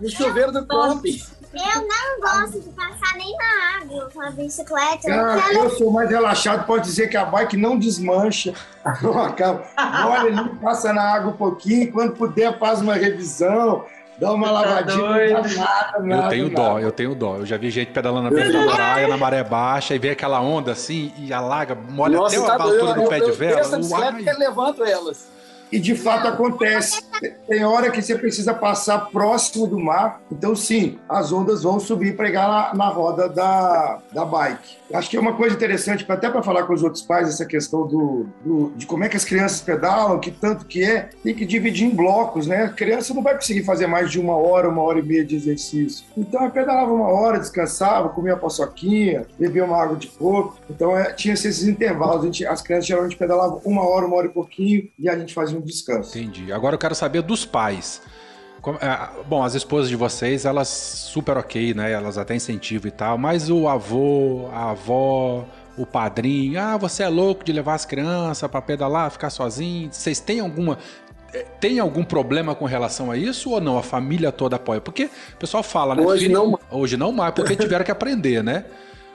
[0.00, 0.94] no chuveiro do Nossa.
[0.94, 1.22] camping.
[1.58, 5.08] Eu não gosto de passar nem na água com a bicicleta.
[5.08, 6.66] Cara, porque ela eu sou mais relaxado.
[6.66, 8.54] Pode dizer que a bike não desmancha.
[9.02, 9.64] Não acaba.
[9.76, 11.92] Olha ali, passa na água um pouquinho.
[11.92, 13.84] Quando puder, faz uma revisão.
[14.18, 14.96] Dá uma Tá lavadinha.
[14.96, 15.56] Não dá doido.
[15.58, 16.54] nada, Eu nada, tenho nada.
[16.70, 17.36] dó, eu tenho dó.
[17.36, 20.40] Eu já vi gente pedalando na beira da praia, na maré baixa, e vê aquela
[20.40, 22.74] onda assim, e alaga, molha Nossa, até tá a doido.
[22.80, 23.56] altura do Eu, pé eu, de eu vela.
[23.60, 24.22] desço a bicicleta Uai.
[24.24, 25.28] e levanto elas.
[25.70, 27.02] E de fato acontece.
[27.48, 30.20] Tem hora que você precisa passar próximo do mar.
[30.30, 34.76] Então, sim, as ondas vão subir e pregar na, na roda da, da bike.
[34.94, 37.86] Acho que é uma coisa interessante, até para falar com os outros pais, essa questão
[37.86, 41.44] do, do- de como é que as crianças pedalam, que tanto que é, tem que
[41.44, 42.62] dividir em blocos, né?
[42.64, 45.36] A criança não vai conseguir fazer mais de uma hora, uma hora e meia de
[45.36, 46.06] exercício.
[46.16, 50.56] Então, eu pedalava uma hora, descansava, comia paçoquinha, bebia uma água de coco.
[50.70, 52.22] Então, é, tinha esses intervalos.
[52.22, 55.34] A gente- as crianças geralmente pedalavam uma hora, uma hora e pouquinho, e a gente
[55.34, 56.16] fazia descanso.
[56.18, 56.52] Entendi.
[56.52, 58.00] Agora eu quero saber dos pais.
[58.60, 61.92] Como- é, bom, as esposas de vocês, elas super ok, né?
[61.92, 67.08] Elas até incentivam e tal, mas o avô, a avó, o padrinho, ah, você é
[67.08, 69.88] louco de levar as crianças pra pedalar, ficar sozinho.
[69.92, 70.76] Vocês têm alguma.
[71.32, 73.78] eh, Tem algum problema com relação a isso ou não?
[73.78, 74.80] A família toda apoia?
[74.80, 76.02] Porque o pessoal fala, né?
[76.02, 76.64] Hoje não mais.
[76.70, 78.64] Hoje não mais, porque tiveram que aprender, né?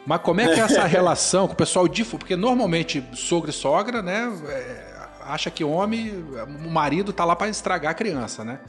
[0.05, 2.05] Mas como é que é essa relação com o pessoal de.
[2.05, 4.31] Porque normalmente sogro e sogra, né?
[5.27, 6.25] Acha que homem,
[6.65, 8.59] o marido tá lá para estragar a criança, né?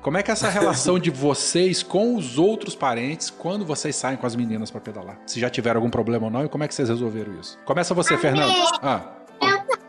[0.00, 4.16] Como é que é essa relação de vocês com os outros parentes quando vocês saem
[4.16, 5.16] com as meninas para pedalar?
[5.26, 7.56] Se já tiveram algum problema ou não e como é que vocês resolveram isso?
[7.64, 8.52] Começa você, Fernando.
[8.82, 9.12] Ah,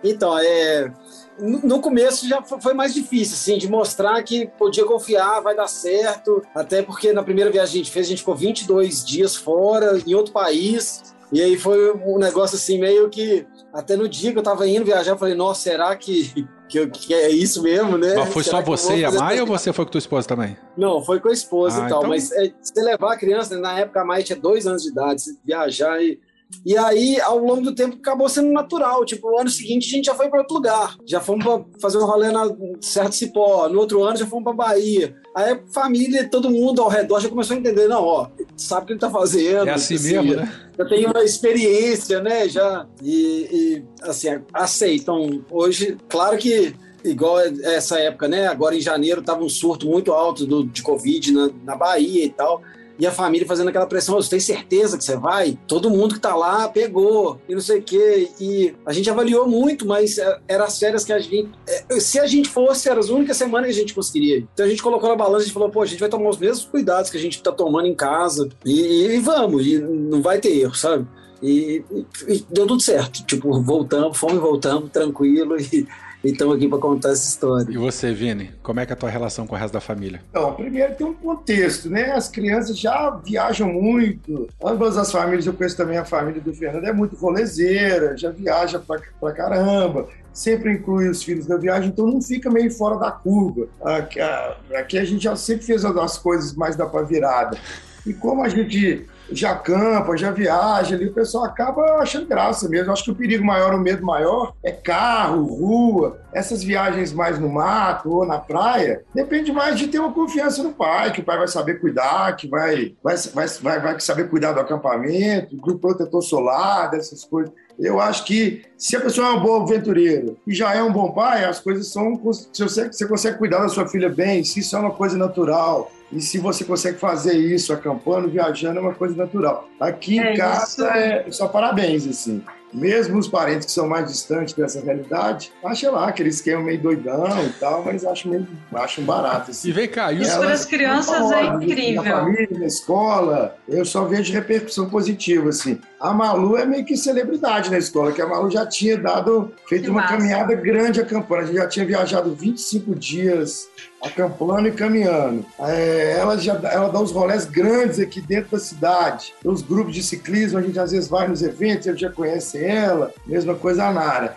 [0.03, 0.91] Então, é,
[1.39, 6.43] no começo já foi mais difícil, assim, de mostrar que podia confiar, vai dar certo.
[6.53, 9.99] Até porque na primeira viagem que a gente fez, a gente ficou 22 dias fora,
[10.05, 11.15] em outro país.
[11.31, 13.47] E aí foi um negócio assim, meio que.
[13.73, 17.13] Até no dia que eu tava indo viajar, eu falei, nossa, será que, que, que
[17.13, 18.13] é isso mesmo, né?
[18.15, 20.55] Mas foi será só você e a Maia ou você foi com tua esposa também?
[20.77, 21.99] Não, foi com a esposa Ah, e tal.
[21.99, 24.89] então- Mas é, se levar a criança, na época a Maia tinha dois anos de
[24.89, 26.19] idade, viajar e.
[26.63, 29.03] E aí, ao longo do tempo, acabou sendo natural.
[29.05, 30.95] Tipo, no ano seguinte, a gente já foi para outro lugar.
[31.03, 32.43] Já fomos para fazer um rolê na
[32.79, 33.67] Certo Cipó.
[33.69, 35.15] No outro ano, já fomos para Bahia.
[35.35, 37.87] Aí a família, todo mundo ao redor já começou a entender.
[37.87, 39.67] Não, ó, sabe o que ele tá fazendo.
[39.67, 40.53] É assim mesmo, né?
[40.77, 42.47] Já tem uma experiência, né?
[42.49, 42.85] Já.
[43.01, 45.43] E, e, assim, aceitam.
[45.49, 48.47] Hoje, claro que igual essa época, né?
[48.47, 52.29] Agora em janeiro tava um surto muito alto do, de Covid na, na Bahia e
[52.29, 52.61] tal.
[52.99, 55.57] E a família fazendo aquela pressão, você tem certeza que você vai?
[55.67, 58.29] Todo mundo que tá lá pegou e não sei o quê.
[58.39, 61.49] E a gente avaliou muito, mas é, eram as férias que a gente.
[61.67, 64.37] é, Se a gente fosse, eram as únicas semanas que a gente conseguiria.
[64.37, 64.47] ir.
[64.53, 66.65] Então a gente colocou na balança e falou, pô, a gente vai tomar os mesmos
[66.65, 68.47] cuidados que a gente tá tomando em casa.
[68.63, 71.07] E, e vamos, e não vai ter erro, sabe?
[71.41, 73.25] E, e- e deu tudo certo.
[73.25, 75.57] Tipo, voltamos, fomos e voltamos, tranquilo.
[75.59, 75.87] E
[76.31, 77.71] estamos aqui para contar essa história.
[77.71, 80.21] E você, Vini, como é que é a tua relação com o resto da família?
[80.29, 82.11] Então, primeiro tem um contexto, né?
[82.11, 84.47] As crianças já viajam muito.
[84.63, 88.79] Ambas as famílias, eu conheço também a família do Fernando, é muito rolezeira, já viaja
[88.79, 90.07] pra, pra caramba.
[90.31, 93.67] Sempre inclui os filhos na viagem, então não fica meio fora da curva.
[93.83, 97.57] Aqui a, aqui a gente já sempre fez as coisas mais da pra virada.
[98.05, 102.91] E como a gente já campa, já viaja ali, o pessoal acaba achando graça mesmo.
[102.91, 107.49] Acho que o perigo maior, o medo maior é carro, rua, essas viagens mais no
[107.49, 109.03] mato ou na praia.
[109.13, 112.47] Depende mais de ter uma confiança no pai, que o pai vai saber cuidar, que
[112.47, 117.51] vai, vai, vai, vai, vai saber cuidar do acampamento, do protetor solar, dessas coisas.
[117.79, 121.11] Eu acho que se a pessoa é um bom aventureiro e já é um bom
[121.11, 122.19] pai, as coisas são.
[122.51, 125.91] Se você, você consegue cuidar da sua filha bem, se isso é uma coisa natural,
[126.15, 129.67] e se você consegue fazer isso acampando, viajando, é uma coisa natural.
[129.79, 130.85] Aqui É em casa isso.
[130.85, 132.43] é só parabéns, assim.
[132.73, 137.45] Mesmo os parentes que são mais distantes dessa realidade, acha lá, aquele esquema meio doidão
[137.45, 139.51] e tal, mas acho meio acho barato.
[139.51, 139.69] Assim.
[139.69, 142.01] E vem cá, e Isso para as crianças é incrível.
[142.03, 145.79] Na família, na escola, eu só vejo repercussão positiva, assim.
[146.03, 149.85] A Malu é meio que celebridade na escola, que a Malu já tinha dado, feito
[149.85, 150.17] Que uma massa.
[150.17, 151.43] caminhada grande acampando.
[151.43, 153.69] A gente já tinha viajado 25 dias
[154.03, 155.45] acampando e caminhando.
[155.59, 159.33] É, ela já ela dá uns rolés grandes aqui dentro da cidade.
[159.45, 163.13] Os grupos de ciclismo, a gente às vezes vai nos eventos, eu já conhece ela.
[163.25, 164.35] Mesma coisa a Nara.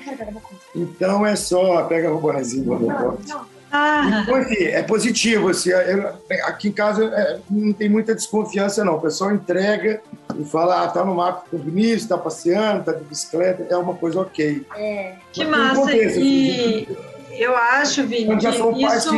[0.72, 3.55] Então é só, pega o bonezinho do Roberto.
[3.70, 5.48] Ah, Então, enfim, é positivo.
[5.48, 6.12] Assim, eu-
[6.44, 8.94] aqui em casa é, não tem muita desconfiança, não.
[8.96, 10.00] O pessoal entrega
[10.38, 13.76] e fala, ah, tá no mato com o Vinícius, tá passeando, tá de bicicleta, é
[13.76, 14.64] uma coisa ok.
[14.76, 15.80] É, que Mas massa.
[15.80, 16.88] contexto, E
[17.38, 19.12] eu acho, Vini, Então que que isso,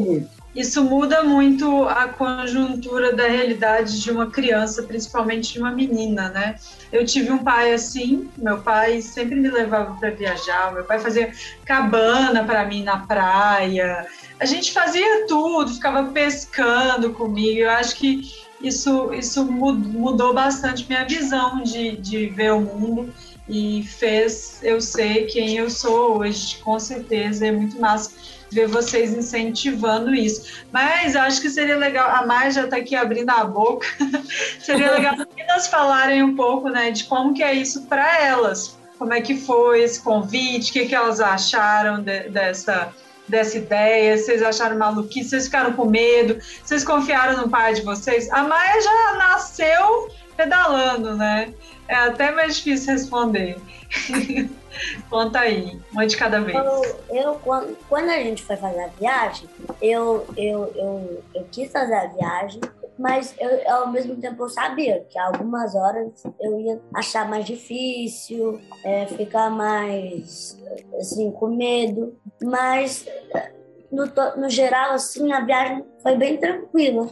[0.00, 0.41] muito.
[0.54, 6.54] Isso muda muito a conjuntura da realidade de uma criança, principalmente de uma menina, né?
[6.90, 11.30] Eu tive um pai assim, meu pai sempre me levava para viajar, meu pai fazia
[11.64, 14.04] cabana para mim na praia.
[14.40, 17.60] A gente fazia tudo, ficava pescando comigo.
[17.60, 18.20] Eu acho que
[18.60, 23.12] isso, isso mu- mudou bastante minha visão de, de ver o mundo
[23.48, 27.46] e fez eu ser quem eu sou hoje, com certeza.
[27.46, 28.10] É muito massa
[28.52, 30.64] ver vocês incentivando isso.
[30.70, 33.86] Mas acho que seria legal, a Mai já está aqui abrindo a boca,
[34.60, 38.78] seria legal as meninas falarem um pouco né, de como que é isso para elas.
[38.98, 42.92] Como é que foi esse convite, o que, que elas acharam de- dessa,
[43.26, 48.30] dessa ideia, vocês acharam maluquice, vocês ficaram com medo, vocês confiaram no pai de vocês?
[48.30, 51.52] A Maia já nasceu pedalando, né?
[51.88, 53.56] É até mais difícil responder.
[55.10, 56.56] Conta aí, uma de cada vez.
[56.56, 59.48] Eu, eu, quando, quando a gente foi fazer a viagem,
[59.80, 62.60] eu, eu, eu, eu quis fazer a viagem,
[62.98, 68.60] mas eu, ao mesmo tempo eu sabia que algumas horas eu ia achar mais difícil,
[68.84, 70.58] é, ficar mais
[70.98, 72.16] assim, com medo.
[72.42, 73.06] Mas
[73.90, 74.04] no,
[74.36, 77.08] no geral, assim, a viagem foi bem tranquila.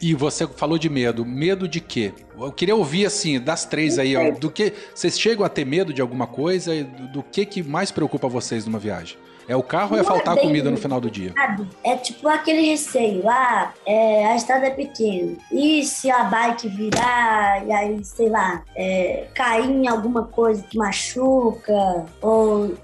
[0.00, 1.24] E você falou de medo.
[1.26, 2.12] Medo de quê?
[2.38, 4.72] Eu queria ouvir, assim, das três aí, ó, do que.
[4.94, 6.74] Vocês chegam a ter medo de alguma coisa?
[6.74, 9.18] E Do, que, que mais preocupa vocês numa viagem?
[9.50, 11.34] É o carro ou é Não é faltar bem comida no final do dia?
[11.82, 15.36] É tipo aquele receio, ah, é, a estrada é pequena.
[15.50, 20.78] E se a bike virar e aí, sei lá, é, cair em alguma coisa que
[20.78, 22.74] machuca, ou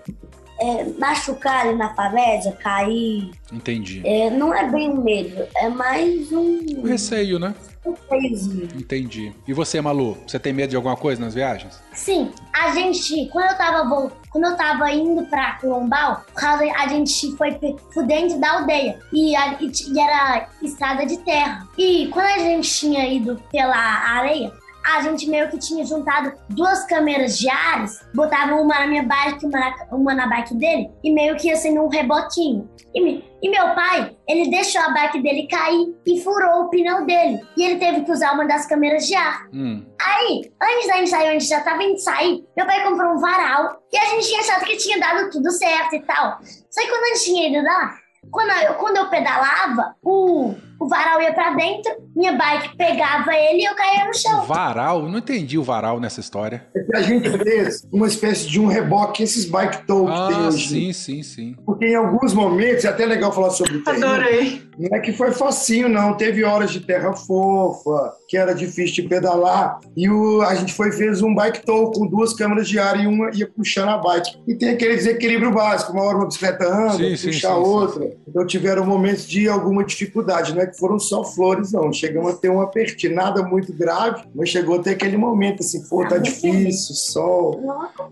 [0.61, 3.31] é, machucar ali na favela, cair.
[3.53, 4.03] Entendi.
[4.05, 6.61] É, não é bem um medo, é mais um.
[6.79, 7.55] Um receio, né?
[7.85, 8.69] um receiozinho.
[8.75, 9.33] Entendi.
[9.47, 10.19] E você, Malu?
[10.27, 11.81] Você tem medo de alguma coisa nas viagens?
[11.93, 17.31] Sim, a gente, quando eu tava, vol- quando eu tava indo pra Colombal, a gente
[17.37, 17.53] foi
[17.95, 21.65] por dentro da aldeia e, a- e e era estrada de terra.
[21.79, 24.53] E quando a gente tinha ido pela areia,
[24.87, 29.45] a gente meio que tinha juntado duas câmeras de ares, botava uma na minha bike
[29.45, 32.71] e uma na, uma na bike dele, e meio que assim num rebotinho.
[32.95, 37.05] E, me- e meu pai, ele deixou a bike dele cair e furou o pneu
[37.05, 37.41] dele.
[37.57, 39.47] E ele teve que usar uma das câmeras de ar.
[39.53, 39.85] Hum.
[40.01, 43.83] Aí, antes da gente sair, onde já tava indo sair, meu pai comprou um varal
[43.93, 46.39] e a gente tinha achado que tinha dado tudo certo e tal.
[46.71, 47.95] Só que quando a gente tinha ido lá,
[48.31, 53.63] quando eu, quando eu pedalava, o, o varal ia pra dentro, minha bike pegava ele
[53.63, 54.45] e eu caía no chão.
[54.47, 55.03] Varal?
[55.09, 56.67] Não entendi o varal nessa história.
[56.75, 60.45] É que a gente fez uma espécie de um reboque, esses bike tow que tem
[60.45, 60.69] Ah, hoje.
[60.69, 61.57] sim, sim, sim.
[61.65, 64.63] Porque em alguns momentos, é até legal falar sobre o terreno, Adorei.
[64.79, 66.15] Não é que foi facinho, não.
[66.15, 69.81] Teve horas de terra fofa, que era difícil de pedalar.
[69.97, 73.07] E o, a gente foi fez um bike tow com duas câmeras de ar e
[73.07, 74.37] uma ia puxando a bike.
[74.47, 75.93] E tem aquele desequilíbrio básico.
[75.93, 78.11] Uma hora uma bicicleta anda, Sim, puxa sim, a sim, outra.
[78.29, 80.55] Então tiveram momentos de alguma dificuldade.
[80.55, 81.93] Não é que foram só flores, não.
[81.93, 86.19] Chegamos a ter uma pertinada muito grave, mas chegou até aquele momento assim, pô, tá
[86.19, 87.61] difícil, sol.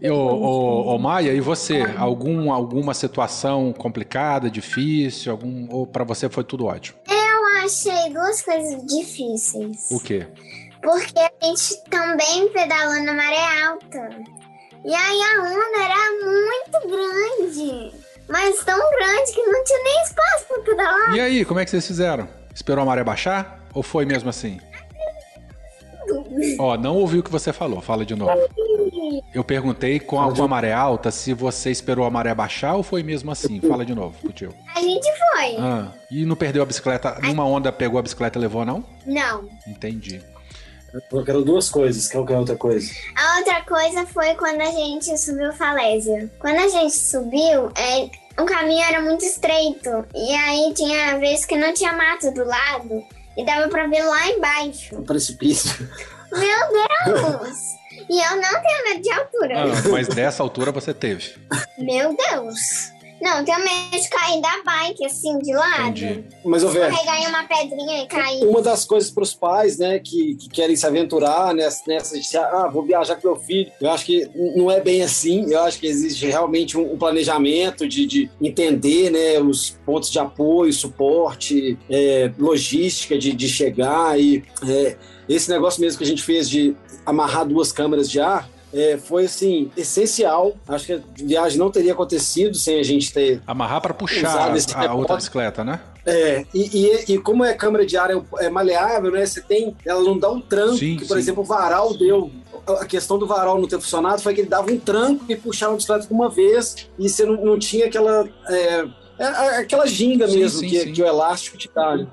[0.01, 1.83] E, ô, ô, ô, Maia, e você?
[1.97, 5.33] Algum, alguma situação complicada, difícil?
[5.33, 6.99] Algum, ou pra você foi tudo ótimo?
[7.09, 9.91] Eu achei duas coisas difíceis.
[9.91, 10.27] O quê?
[10.83, 14.11] Porque a gente também pedalou na maré alta.
[14.85, 18.05] E aí a onda era muito grande.
[18.29, 21.15] Mas tão grande que não tinha nem espaço pra pedalar.
[21.15, 22.29] E aí, como é que vocês fizeram?
[22.55, 23.67] Esperou a maré baixar?
[23.75, 24.61] Ou foi mesmo assim?
[26.59, 28.33] Ó, não ouvi o que você falou, fala de novo.
[29.35, 32.83] Eu perguntei com a, com a maré alta se você esperou a maré baixar ou
[32.83, 33.61] foi mesmo assim.
[33.61, 34.55] Fala de novo, tio.
[34.75, 35.57] A gente foi.
[35.59, 37.19] Ah, e não perdeu a bicicleta?
[37.23, 38.85] Numa onda pegou a bicicleta e levou, não?
[39.07, 39.49] Não.
[39.67, 40.21] Entendi.
[41.13, 42.09] Eu quero duas coisas.
[42.09, 42.93] Qual que é a outra coisa?
[43.17, 46.31] A outra coisa foi quando a gente subiu Falésia.
[46.39, 50.05] Quando a gente subiu, é, o caminho era muito estreito.
[50.15, 53.05] E aí tinha vezes que não tinha mato do lado.
[53.37, 54.97] E dava pra ver lá embaixo.
[54.97, 55.89] Um precipício.
[56.33, 57.75] Meu Deus!
[58.09, 59.55] e eu não tenho medo de altura.
[59.63, 61.35] Ah, mas dessa altura você teve.
[61.79, 62.93] Meu Deus!
[63.25, 65.97] Não, tenho medo de cair da bike, assim, de lado.
[65.97, 66.25] Entendi.
[66.45, 68.45] Mas, ô, Vera, Carregar em uma pedrinha e cair.
[68.45, 72.37] Uma das coisas para os pais, né, que, que querem se aventurar nessa, nessa de,
[72.37, 73.73] ah, vou viajar com meu filho.
[73.81, 75.51] Eu acho que não é bem assim.
[75.51, 80.19] Eu acho que existe realmente um, um planejamento de, de entender, né, os pontos de
[80.19, 86.23] apoio, suporte, é, logística de, de chegar e é, esse negócio mesmo que a gente
[86.23, 88.53] fez de amarrar duas câmeras de ar.
[88.75, 90.55] É, foi assim essencial.
[90.69, 94.87] Acho que a viagem não teria acontecido sem a gente ter Amarrar pra puxar a,
[94.89, 95.81] a outra bicicleta, né?
[96.07, 99.25] é, e, e, e como é câmera de ar é, é maleável, né?
[99.25, 99.75] Você tem.
[99.87, 101.21] Ela não dá um tranco, Sim, que, por sim.
[101.21, 102.31] exemplo, o varal deu.
[102.67, 105.73] A questão do varal não ter funcionado foi que ele dava um tranco e puxava
[105.73, 108.29] a bicicleta de uma vez e você não, não tinha aquela.
[108.49, 108.85] é,
[109.19, 111.97] é, é aquela ginga Sim, mesmo que, que o elástico te dá.
[111.97, 112.07] né?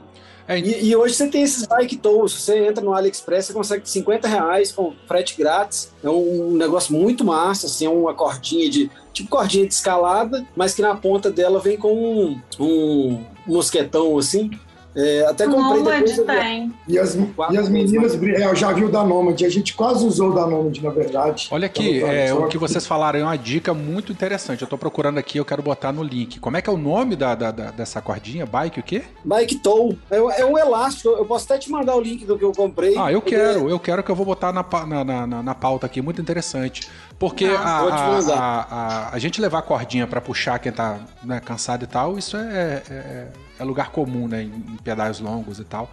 [0.52, 3.90] É, E, e hoje você tem esses bike tows, você entra no AliExpress, você consegue
[3.90, 5.94] 50 reais com frete grátis.
[6.04, 8.92] É um negócio muito massa, assim, é uma cordinha de.
[9.14, 14.50] Tipo cordinha de escalada, mas que na ponta dela vem com um, um mosquetão assim.
[14.96, 16.18] É, até comprei Nômade depois.
[16.18, 16.74] eu tem.
[16.88, 19.74] E as, e as meninas, bri- é, eu já vi o da Nômade, a gente
[19.74, 21.48] quase usou o da Nômade, na verdade.
[21.52, 24.62] Olha aqui, é, o que vocês falaram é uma dica muito interessante.
[24.62, 26.40] Eu tô procurando aqui, eu quero botar no link.
[26.40, 28.46] Como é que é o nome da, da- da- dessa cordinha?
[28.46, 29.04] Bike o quê?
[29.24, 29.96] Bike tow.
[30.10, 31.10] É, é um elástico.
[31.10, 32.98] Eu posso até te mandar o link do que eu comprei.
[32.98, 35.86] Ah, eu Ele quero, eu quero que eu vou botar na, na, na- na pauta
[35.86, 36.90] aqui, muito interessante.
[37.22, 38.62] Porque a, a, a,
[39.10, 42.36] a- a gente levar a cordinha pra puxar quem tá né, cansado e tal, isso
[42.36, 43.28] é, é,
[43.60, 44.42] é lugar comum, né?
[44.42, 45.92] Em, em pedais longos e tal.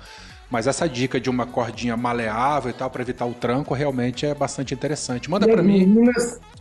[0.51, 4.35] Mas essa dica de uma cordinha maleável e tal, pra evitar o tranco, realmente é
[4.35, 5.31] bastante interessante.
[5.31, 5.85] Manda pra as mim.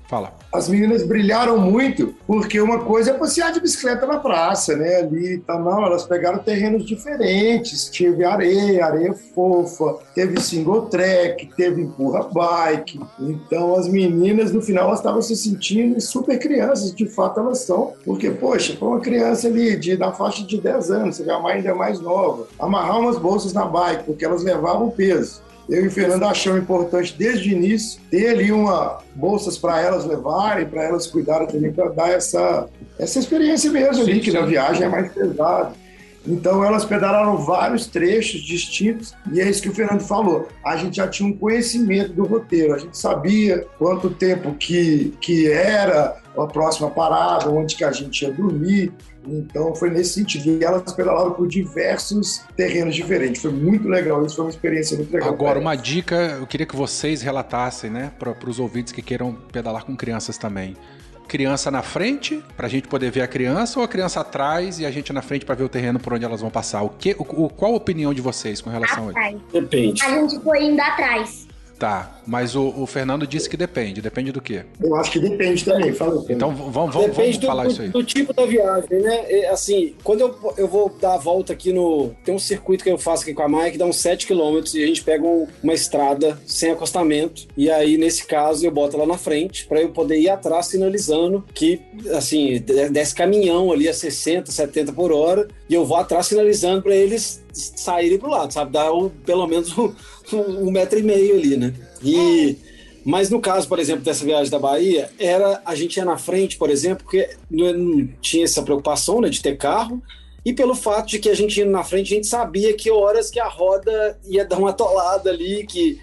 [0.08, 0.34] Fala.
[0.54, 4.98] as meninas brilharam muito, porque uma coisa é passear de bicicleta na praça, né?
[4.98, 5.62] Ali tal.
[5.62, 7.90] Não, elas pegaram terrenos diferentes.
[7.90, 13.00] Teve areia, areia fofa, teve single track, teve empurra bike.
[13.20, 17.94] Então as meninas, no final, elas estavam se sentindo super crianças, de fato elas são.
[18.06, 21.70] Porque, poxa, para uma criança ali de, na faixa de 10 anos, a mãe ainda
[21.70, 25.46] é mais nova, amarrar umas bolsas na bike, porque elas levavam peso.
[25.70, 30.06] Eu e o Fernando achamos importante desde o início ter ali uma bolsas para elas
[30.06, 34.42] levarem, para elas cuidarem também, para dar essa, essa experiência mesmo ali, Sim, que na
[34.42, 34.48] sim.
[34.48, 35.76] viagem é mais pesado.
[36.26, 40.48] Então elas pedalaram vários trechos distintos e é isso que o Fernando falou.
[40.64, 45.50] A gente já tinha um conhecimento do roteiro, a gente sabia quanto tempo que, que
[45.50, 48.92] era a próxima parada, onde que a gente ia dormir.
[49.30, 50.62] Então foi nesse sentido.
[50.62, 53.42] E elas pedalaram por diversos terrenos diferentes.
[53.42, 54.26] Foi muito legal.
[54.26, 55.30] Isso foi uma experiência muito legal.
[55.30, 59.86] Agora, uma dica, eu queria que vocês relatassem, né, para os ouvintes que queiram pedalar
[59.86, 60.76] com crianças também
[61.28, 64.86] criança na frente, para a gente poder ver a criança, ou a criança atrás e
[64.86, 66.82] a gente na frente para ver o terreno por onde elas vão passar?
[66.82, 69.36] O que, o, qual a opinião de vocês com relação atrás.
[69.36, 69.46] a isso?
[69.52, 70.04] Depende.
[70.04, 71.47] A gente foi indo atrás.
[71.78, 74.02] Tá, mas o, o, Fernando disse que depende.
[74.02, 74.64] Depende do quê?
[74.82, 75.94] Eu acho que depende também.
[75.94, 77.90] Fala então vamos, vamos, depende vamos falar do, isso aí.
[77.90, 79.46] do tipo da viagem, né?
[79.52, 82.12] assim, quando eu, eu vou dar a volta aqui no.
[82.24, 84.62] Tem um circuito que eu faço aqui com a Maia que dá uns 7 km
[84.74, 87.48] e a gente pega um, uma estrada sem acostamento.
[87.56, 91.44] E aí, nesse caso, eu boto ela na frente para eu poder ir atrás sinalizando
[91.54, 91.80] que,
[92.16, 92.60] assim,
[92.92, 97.44] desce caminhão ali a 60, 70 por hora e eu vou atrás sinalizando para eles
[97.58, 98.72] saírem pro lado, sabe?
[98.72, 99.74] Dar um, pelo menos
[100.36, 101.74] um, um metro e meio ali, né?
[102.04, 102.58] E,
[103.06, 106.58] mas no caso, por exemplo, dessa viagem da Bahia, era a gente ia na frente,
[106.58, 110.02] por exemplo, porque não tinha essa preocupação né, de ter carro,
[110.46, 113.30] e pelo fato de que a gente indo na frente, a gente sabia que horas
[113.30, 116.00] que a roda ia dar uma atolada ali, que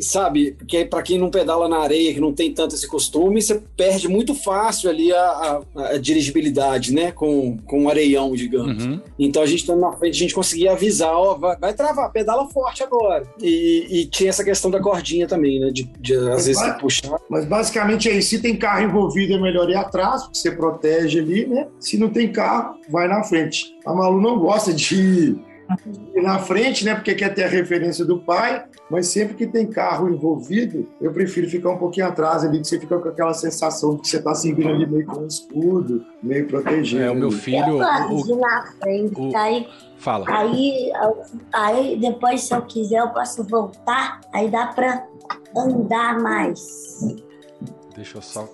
[0.00, 3.60] sabe, porque para quem não pedala na areia, que não tem tanto esse costume, você
[3.76, 8.84] perde muito fácil ali a, a, a dirigibilidade, né, com, com um areião, digamos.
[8.84, 9.00] Uhum.
[9.18, 12.48] Então a gente estando na frente, a gente conseguia avisar, ó, vai, vai, travar, pedala
[12.48, 13.24] forte agora.
[13.40, 17.18] E, e, tinha essa questão da cordinha também, né, de, de às vezes puxar.
[17.28, 21.18] Mas basicamente é isso, se tem carro envolvido é melhor ir atrás, porque você protege
[21.18, 23.74] ali, né, se não tem carro, vai na frente.
[23.84, 25.36] A Malu não gosta de
[26.22, 26.94] na frente, né?
[26.94, 31.48] Porque quer ter a referência do pai, mas sempre que tem carro envolvido, eu prefiro
[31.48, 34.34] ficar um pouquinho atrás ali, que você fica com aquela sensação de que você está
[34.34, 37.02] seguindo ali meio com um escudo, meio protegido.
[37.02, 37.82] É, o meu filho.
[37.82, 39.68] Eu o, na frente, o, aí.
[39.98, 40.24] Fala.
[40.28, 40.90] Aí,
[41.52, 45.06] aí depois, se eu quiser, eu posso voltar, aí dá para
[45.56, 47.00] andar mais.
[47.94, 48.48] Deixa eu só.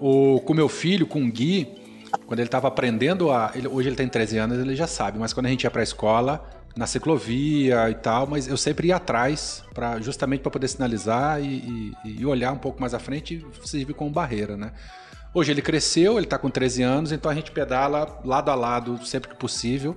[0.00, 1.78] O, com meu filho, com o Gui,
[2.26, 3.52] quando ele estava aprendendo a.
[3.54, 5.80] Ele, hoje ele tem 13 anos, ele já sabe, mas quando a gente ia para
[5.80, 6.44] a escola,
[6.76, 11.92] na ciclovia e tal, mas eu sempre ia atrás, para justamente para poder sinalizar e,
[12.04, 14.72] e, e, olhar um pouco mais à frente e servir como barreira, né?
[15.34, 19.04] Hoje ele cresceu, ele está com 13 anos, então a gente pedala lado a lado
[19.04, 19.96] sempre que possível.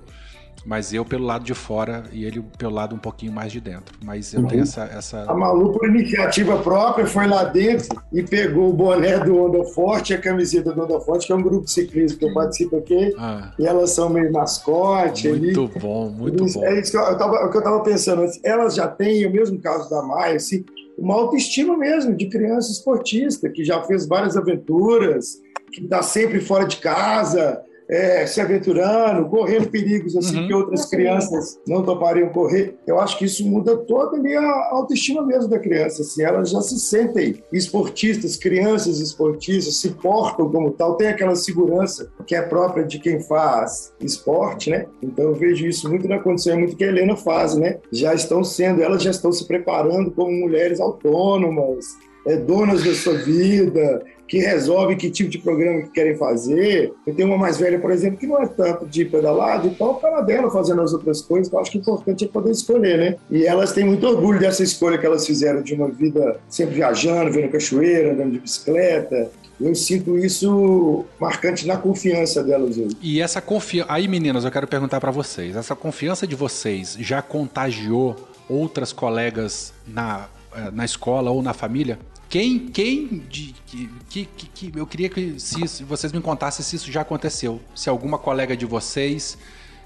[0.64, 3.94] Mas eu pelo lado de fora e ele pelo lado um pouquinho mais de dentro.
[4.04, 4.46] Mas eu uhum.
[4.46, 5.22] tenho essa, essa.
[5.22, 10.14] A Malu, por iniciativa própria, foi lá dentro e pegou o boné do Onda Forte,
[10.14, 13.12] a camiseta do Onda Forte, que é um grupo de ciclismo que eu participo aqui.
[13.18, 13.52] Ah.
[13.58, 15.28] E elas são meio mascote.
[15.28, 15.80] Muito ali.
[15.80, 16.64] bom, muito bom.
[16.64, 18.24] É isso que eu, tava, o que eu tava pensando.
[18.44, 20.64] Elas já têm, o mesmo caso da Maia, assim,
[20.96, 25.40] uma autoestima mesmo de criança esportista, que já fez várias aventuras,
[25.72, 27.60] que está sempre fora de casa
[27.92, 30.46] é, se aventurando, correndo perigos assim uhum.
[30.46, 32.74] que outras crianças não topariam correr.
[32.86, 36.00] Eu acho que isso muda toda ali a autoestima mesmo da criança.
[36.00, 42.10] Assim, elas já se sentem esportistas, crianças esportistas, se portam como tal, tem aquela segurança
[42.26, 44.86] que é própria de quem faz esporte, né?
[45.02, 47.78] Então eu vejo isso muito na condição, é muito que a Helena faz, né?
[47.92, 51.84] Já estão sendo, elas já estão se preparando como mulheres autônomas,
[52.26, 54.02] é, donas da sua vida,
[54.32, 56.90] que resolvem que tipo de programa que querem fazer.
[57.06, 60.22] Eu tenho uma mais velha, por exemplo, que não é tanto de pedalada, então para
[60.22, 63.16] dela fazendo as outras coisas, eu acho que o importante é poder escolher, né?
[63.30, 67.30] E elas têm muito orgulho dessa escolha que elas fizeram de uma vida sempre viajando,
[67.30, 69.30] vendo cachoeira, andando de bicicleta,
[69.60, 72.96] eu sinto isso marcante na confiança delas hoje.
[73.02, 73.92] E essa confiança.
[73.92, 78.16] Aí, meninas, eu quero perguntar para vocês: essa confiança de vocês já contagiou
[78.48, 80.26] outras colegas na,
[80.56, 81.98] eh, na escola ou na família?
[82.32, 86.90] Quem, quem de, que, que, que, eu queria que se vocês me contassem se isso
[86.90, 87.60] já aconteceu.
[87.74, 89.36] Se alguma colega de vocês,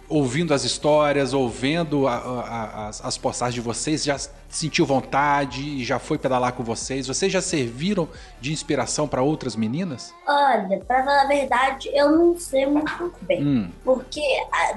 [0.09, 4.17] ouvindo as histórias, ouvindo a, a, as, as postagens de vocês, já
[4.49, 7.09] sentiu vontade e já foi pedalar com vocês?
[7.09, 8.09] Vocês já serviram
[8.41, 10.15] de inspiração para outras meninas?
[10.25, 13.45] Olha, para falar a verdade, eu não sei muito bem.
[13.45, 13.71] Hum.
[13.83, 14.23] Porque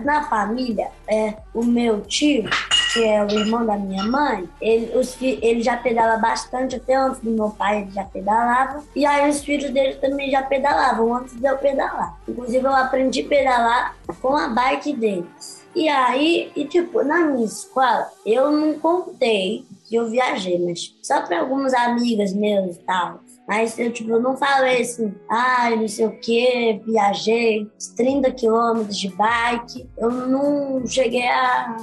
[0.03, 2.49] na família, é, o meu tio
[2.91, 7.21] que é o irmão da minha mãe, ele, os, ele já pedala bastante, até antes
[7.21, 8.83] do meu pai ele já pedalava.
[8.95, 12.17] E aí os filhos dele também já pedalavam antes de eu pedalar.
[12.27, 15.59] Inclusive eu aprendi a pedalar com a bike deles.
[15.75, 21.21] E aí, e tipo, na minha escola, eu não contei que eu viajei, mas só
[21.21, 23.19] para algumas amigas meus e tal.
[23.47, 28.97] Mas eu, tipo, não falei assim, ai, ah, não sei o que, viajei 30 quilômetros
[28.97, 29.89] de bike.
[29.97, 31.75] Eu não cheguei a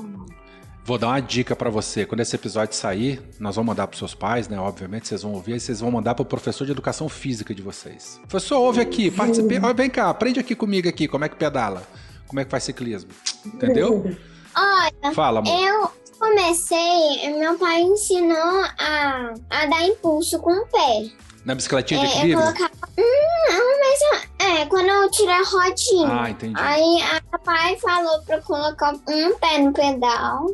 [0.86, 2.06] Vou dar uma dica para você.
[2.06, 4.56] Quando esse episódio sair, nós vamos mandar para seus pais, né?
[4.58, 7.60] Obviamente, vocês vão ouvir, e vocês vão mandar para o professor de educação física de
[7.60, 8.20] vocês.
[8.28, 9.58] Professor, ouve aqui, participe.
[9.74, 11.82] Vem cá, aprende aqui comigo aqui, como é que pedala.
[12.28, 13.10] como é que faz ciclismo.
[13.44, 14.16] Entendeu?
[14.56, 15.52] Olha, Fala, amor.
[15.60, 18.36] eu comecei, meu pai ensinou
[18.78, 21.10] a, a dar impulso com o pé.
[21.44, 22.44] Na bicicletinha de É, eu equilíbrio?
[22.54, 22.85] colocava.
[22.98, 26.22] Hum, não, mas é, quando eu tirei a rodinha.
[26.22, 26.54] Ah, entendi.
[26.56, 30.46] Aí a pai falou pra eu colocar um pé no pedal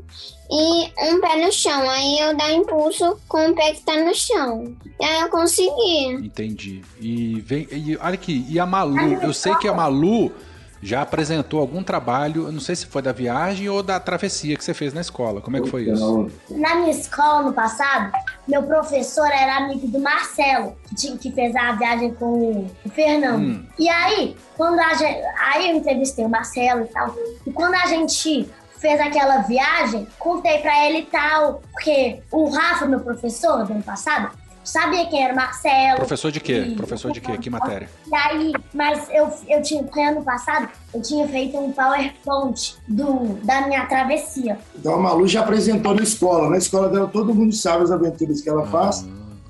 [0.51, 1.89] e um pé no chão.
[1.89, 4.75] Aí eu dar impulso com o pé que tá no chão.
[5.01, 6.15] E aí eu consegui.
[6.15, 6.83] Entendi.
[7.01, 7.69] E vem.
[7.71, 9.15] E, olha aqui, e a Malu?
[9.23, 10.33] Eu sei que a Malu
[10.83, 14.75] já apresentou algum trabalho, não sei se foi da viagem ou da travessia que você
[14.75, 15.41] fez na escola.
[15.41, 16.29] Como é que foi isso?
[16.51, 18.13] Na minha escola, no passado,
[18.49, 20.77] meu professor era amigo do Marcelo,
[21.21, 23.43] que, fez a viagem com o Fernando.
[23.43, 23.67] Hum.
[23.79, 27.15] E aí, quando a gente, aí eu entrevistei o Marcelo e tal.
[27.47, 32.87] E quando a gente fez aquela viagem, contei pra ele e tal, porque o Rafa,
[32.87, 35.97] meu professor do ano passado, sabia quem era o Marcelo.
[35.97, 36.65] Professor de quê?
[36.69, 37.37] E- Professor de quê?
[37.39, 37.89] Que matéria?
[38.07, 43.39] E aí, mas eu, eu tinha, porque ano passado, eu tinha feito um PowerPoint do,
[43.45, 44.59] da minha travessia.
[44.77, 46.51] Então a Malu já apresentou na escola.
[46.51, 48.53] Na escola dela todo mundo sabe as aventuras que Ah.
[48.53, 49.07] ela faz.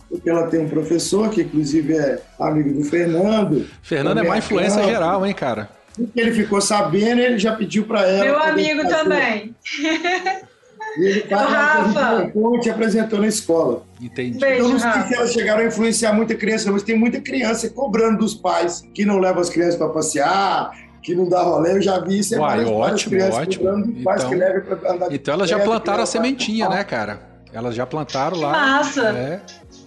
[0.08, 3.66] Porque ela tem um professor que inclusive é amigo do Fernando.
[3.82, 4.90] Fernando é uma influência campo.
[4.92, 5.70] geral, hein, cara?
[5.98, 8.24] E que ele ficou sabendo, ele já pediu para ela.
[8.24, 9.54] Meu amigo também.
[10.99, 11.88] E ele faz Rafa.
[11.88, 11.93] um
[12.30, 13.82] PowerPoint e apresentou na escola.
[14.01, 14.36] Entendi.
[14.36, 15.09] Então Beijo, não sei Rafa.
[15.09, 19.05] se elas chegaram a influenciar muita criança, mas tem muita criança cobrando dos pais que
[19.05, 20.70] não levam as crianças para passear,
[21.03, 21.72] que não dá rolê.
[21.72, 22.34] Eu já vi isso.
[22.34, 23.64] é Uai, ótimo, crianças ótimo.
[23.64, 27.20] cobrando dos pais Então- que Então elas já plantaram a que sementinha, né, cara?
[27.53, 28.51] Elas já plantaram lá.
[28.53, 29.09] Massa.
[29.11, 29.40] É.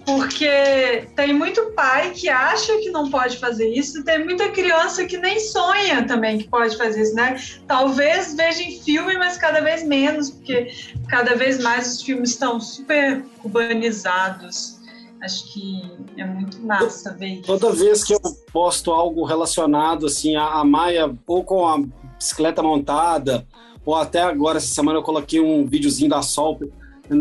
[0.06, 5.18] Porque tem muito pai que acha que não pode fazer isso, tem muita criança que
[5.18, 7.42] nem sonha também que pode fazer isso, né?
[7.68, 10.72] Talvez veja em filme, mas cada vez menos, porque
[11.10, 14.76] cada vez mais os filmes estão super urbanizados.
[15.22, 15.82] Acho que
[16.18, 17.48] é muito massa ver isso.
[17.48, 18.20] Toda vez que eu
[18.54, 21.80] posto algo relacionado assim a Maia ou com a
[22.16, 23.48] bicicleta montada,
[23.84, 26.60] ou até agora essa semana eu coloquei um videozinho da Sol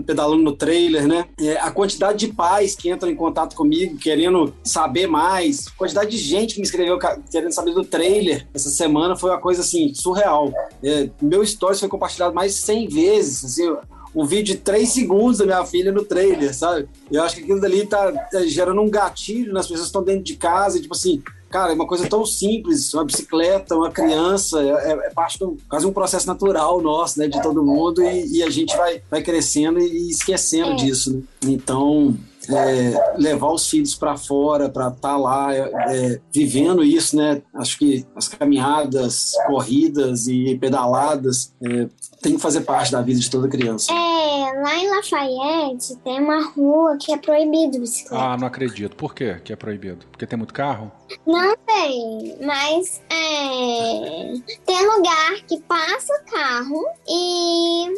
[0.07, 1.27] pedalando no trailer, né?
[1.41, 6.11] É, a quantidade de pais que entram em contato comigo querendo saber mais, a quantidade
[6.11, 6.99] de gente que me escreveu
[7.31, 10.53] querendo saber do trailer essa semana foi uma coisa assim surreal.
[10.83, 13.77] É, meu stories foi compartilhado mais de 100 vezes, assim,
[14.15, 16.89] um vídeo de 3 segundos da minha filha no trailer, sabe?
[17.11, 20.23] Eu acho que aquilo dali tá é, gerando um gatilho nas pessoas que estão dentro
[20.23, 21.23] de casa, e, tipo assim,
[21.55, 25.87] cara, é uma coisa tão simples, uma bicicleta, uma criança, é, é parte do quase
[25.87, 29.79] um processo natural nosso, né, de todo mundo, e, e a gente vai, vai crescendo
[29.79, 30.75] e esquecendo É.
[30.75, 31.23] disso, né?
[31.45, 32.17] Então,
[32.49, 37.41] é, levar os filhos para fora, para estar lá é, é, vivendo isso, né?
[37.55, 41.87] Acho que as caminhadas, corridas e pedaladas é,
[42.25, 43.93] tem que fazer parte da vida de toda criança.
[43.93, 48.25] É, lá em Lafayette tem uma rua que é proibido bicicleta.
[48.25, 48.97] Ah, não acredito.
[48.97, 50.07] Por quê que é proibido?
[50.11, 50.91] Porque tem muito carro?
[51.27, 54.33] Não tem, mas é,
[54.65, 57.89] tem lugar que passa carro e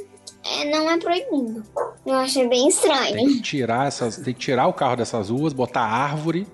[0.44, 1.62] é, não é proibido.
[2.04, 3.28] Eu achei bem Tem estranho.
[3.28, 6.46] que tirar essas, tem que tirar o carro dessas ruas, botar árvore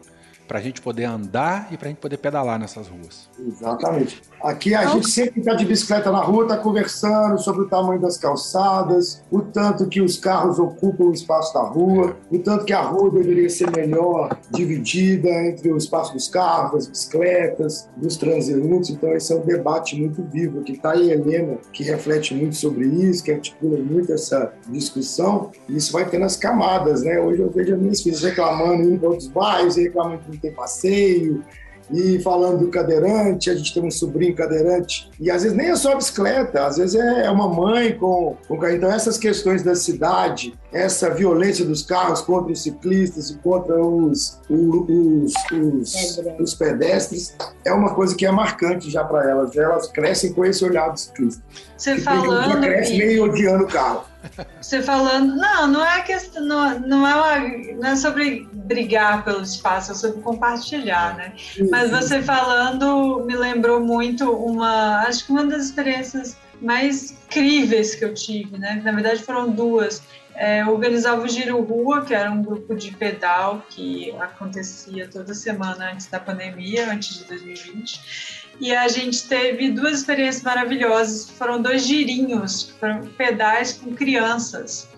[0.46, 3.30] pra gente poder andar e pra gente poder pedalar nessas ruas.
[3.46, 4.22] Exatamente.
[4.42, 8.16] Aqui a gente sempre está de bicicleta na rua, está conversando sobre o tamanho das
[8.16, 12.82] calçadas, o tanto que os carros ocupam o espaço da rua, o tanto que a
[12.82, 18.90] rua deveria ser melhor dividida entre o espaço dos carros, das bicicletas, dos transeuntes.
[18.90, 20.60] Então, esse é um debate muito vivo.
[20.60, 25.50] Aqui está a Helena, que reflete muito sobre isso, que articula muito essa discussão.
[25.68, 27.20] E isso vai tendo as camadas, né?
[27.20, 30.52] Hoje eu vejo as minhas filhas reclamando, indo para outros bairros, reclamando que não tem
[30.52, 31.44] passeio,
[31.90, 35.76] e falando do cadeirante, a gente tem um sobrinho cadeirante, e às vezes nem é
[35.76, 38.74] só bicicleta, às vezes é uma mãe com, com carro.
[38.74, 44.40] Então, essas questões da cidade, essa violência dos carros contra os ciclistas e contra os,
[44.48, 45.94] os, os,
[46.40, 49.56] os, pedestres, é uma coisa que é marcante já para elas.
[49.56, 51.42] Elas crescem com esse olhar do ciclista.
[51.76, 52.60] Você E falando.
[52.60, 54.11] cresce meio odiando o carro.
[54.60, 59.42] Você falando, não, não é questão, não, não é uma, não é sobre brigar pelo
[59.42, 61.34] espaço, é sobre compartilhar, né?
[61.70, 68.04] Mas você falando me lembrou muito uma, acho que uma das experiências mais incríveis que
[68.04, 68.80] eu tive, né?
[68.84, 70.02] Na verdade foram duas.
[70.34, 75.34] É, eu organizava o Giro Rua, que era um grupo de pedal que acontecia toda
[75.34, 78.41] semana antes da pandemia, antes de 2020.
[78.60, 81.30] E a gente teve duas experiências maravilhosas.
[81.30, 84.88] Foram dois girinhos, foram pedais com crianças.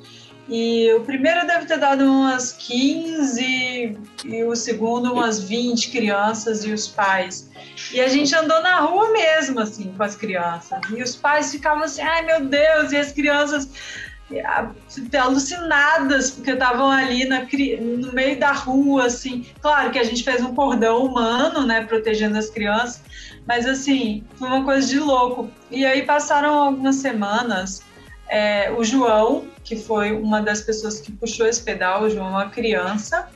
[0.48, 6.72] E o primeiro deve ter dado umas 15 e o segundo umas 20 crianças e
[6.72, 7.50] os pais.
[7.92, 10.78] E a gente andou na rua mesmo, assim, com as crianças.
[10.94, 13.68] E os pais ficavam assim, ai meu Deus, e as crianças
[15.18, 17.46] alucinadas, porque estavam ali na,
[17.80, 19.46] no meio da rua, assim.
[19.60, 23.00] Claro que a gente fez um cordão humano, né, protegendo as crianças,
[23.46, 25.50] mas assim, foi uma coisa de louco.
[25.70, 27.82] E aí passaram algumas semanas,
[28.28, 32.48] é, o João, que foi uma das pessoas que puxou esse pedal, o João, uma
[32.48, 33.28] criança,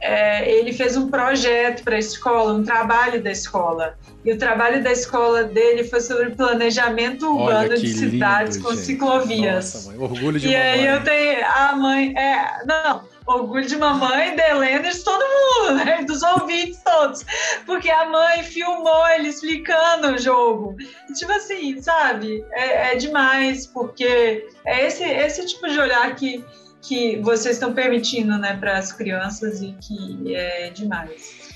[0.00, 3.98] é, ele fez um projeto para a escola, um trabalho da escola.
[4.24, 8.84] E o trabalho da escola dele foi sobre planejamento urbano de cidades lindo, com gente.
[8.84, 9.74] ciclovias.
[9.74, 14.34] Nossa, mãe, orgulho de E aí eu tenho a mãe, é, não, orgulho de mamãe,
[14.36, 16.02] de Helena, de todo mundo, né?
[16.04, 17.24] Dos ouvintes todos.
[17.66, 20.76] Porque a mãe filmou ele explicando o jogo.
[21.14, 22.44] Tipo assim, sabe?
[22.52, 26.44] É, é demais, porque é esse, esse tipo de olhar que
[26.82, 31.50] que vocês estão permitindo né, para as crianças e que é demais.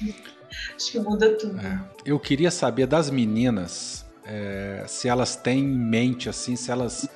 [0.76, 1.58] Acho que muda tudo.
[1.58, 1.80] É.
[2.04, 7.08] Eu queria saber das meninas é, se elas têm em mente, assim, se elas.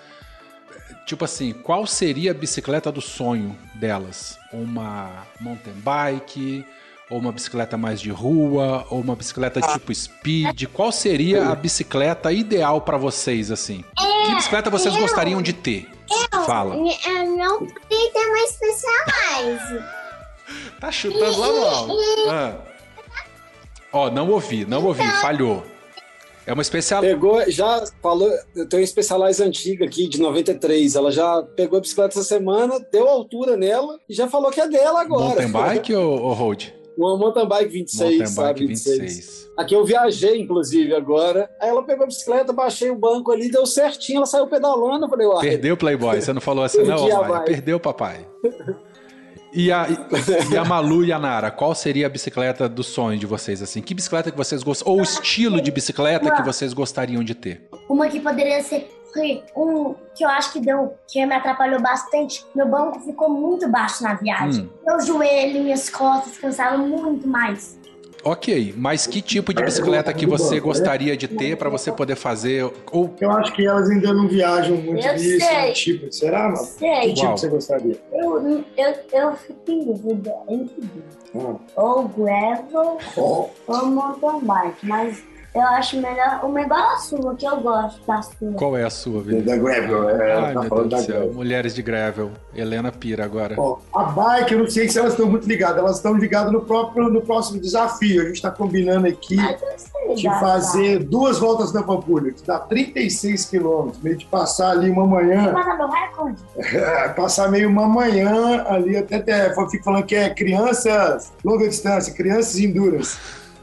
[1.09, 4.39] Tipo assim, qual seria a bicicleta do sonho delas?
[4.53, 6.67] Uma mountain bike,
[7.09, 10.67] ou uma bicicleta mais de rua, ou uma bicicleta tipo speed?
[10.67, 13.83] Qual seria a bicicleta ideal para vocês, assim?
[14.27, 15.91] Que bicicleta vocês gostariam de ter?
[16.31, 16.75] Eu, Fala.
[16.75, 19.85] Eu não podia ter uma Specialized.
[20.79, 21.97] tá chutando lá no alto.
[22.29, 22.55] Ah.
[23.95, 25.78] Ó, não ouvi, não ouvi, então, falhou.
[26.49, 27.03] É uma especial.
[27.03, 28.27] Pegou, já falou.
[28.57, 30.97] Eu tenho uma Specialized antiga aqui, de 93.
[30.97, 34.67] Ela já pegou a bicicleta essa semana, deu altura nela e já falou que é
[34.67, 35.47] dela agora.
[35.47, 36.75] Mountain bike ou, ou road?
[36.97, 38.49] Uma mountain bike 26, mountain sabe?
[38.61, 38.99] Bike 26.
[38.99, 39.49] 26.
[39.59, 41.51] Aqui eu viajei, inclusive, agora.
[41.61, 45.05] Aí ela pegou a bicicleta, baixei o banco ali, deu certinho, ela saiu pedalando.
[45.05, 45.47] Eu falei, uai.
[45.47, 46.19] Perdeu, Playboy.
[46.19, 47.07] Você não falou assim, não.
[47.45, 48.27] Perdeu, papai.
[49.53, 49.87] E a,
[50.53, 53.81] e a Malu e a Nara, qual seria a bicicleta do sonho de vocês, assim?
[53.81, 54.93] Que bicicleta que vocês gostam?
[54.93, 57.69] Ou o estilo de bicicleta que vocês gostariam de ter?
[57.89, 58.91] Uma que poderia ser
[59.57, 62.45] um que eu acho que deu, que me atrapalhou bastante.
[62.55, 64.65] Meu banco ficou muito baixo na viagem.
[64.65, 64.71] Hum.
[64.87, 67.79] Meu joelho, minhas costas cansavam muito mais.
[68.25, 72.69] Ok, mas que tipo de bicicleta que você gostaria de ter para você poder fazer?
[72.91, 73.15] Ou...
[73.21, 75.73] Eu acho que elas ainda não viajam muito eu nisso, sei.
[75.73, 76.57] tipo, será, mano?
[76.57, 77.01] Sei.
[77.01, 77.39] Que tipo Uau.
[77.39, 78.01] você gostaria?
[78.13, 80.85] Eu, eu, eu fico em dúvida entre
[81.35, 81.57] hum.
[81.77, 83.49] ou gravel oh.
[83.67, 85.23] ou mountain bike, mas
[85.59, 88.53] eu acho melhor uma igual a sua, que eu gosto da sua.
[88.53, 89.43] Qual é a sua, Vitor?
[89.43, 90.11] Da Gravel.
[90.11, 91.07] É, Ai, tá meu Deus do céu.
[91.07, 91.35] Gravel.
[91.35, 92.31] Mulheres de Gravel.
[92.55, 93.55] Helena Pira agora.
[93.59, 95.79] Ó, a bike, eu não sei se elas estão muito ligadas.
[95.79, 98.23] Elas estão ligadas no, próprio, no próximo desafio.
[98.23, 99.37] A gente está combinando aqui
[100.15, 104.03] de fazer duas voltas da Pampulha, que dá 36 quilômetros.
[104.03, 105.53] Meio de passar ali uma manhã.
[105.53, 106.39] Passar meu recorde?
[106.57, 108.97] É, passar meio uma manhã ali.
[108.97, 113.19] Até, até fico falando que é crianças longa distância, crianças endurance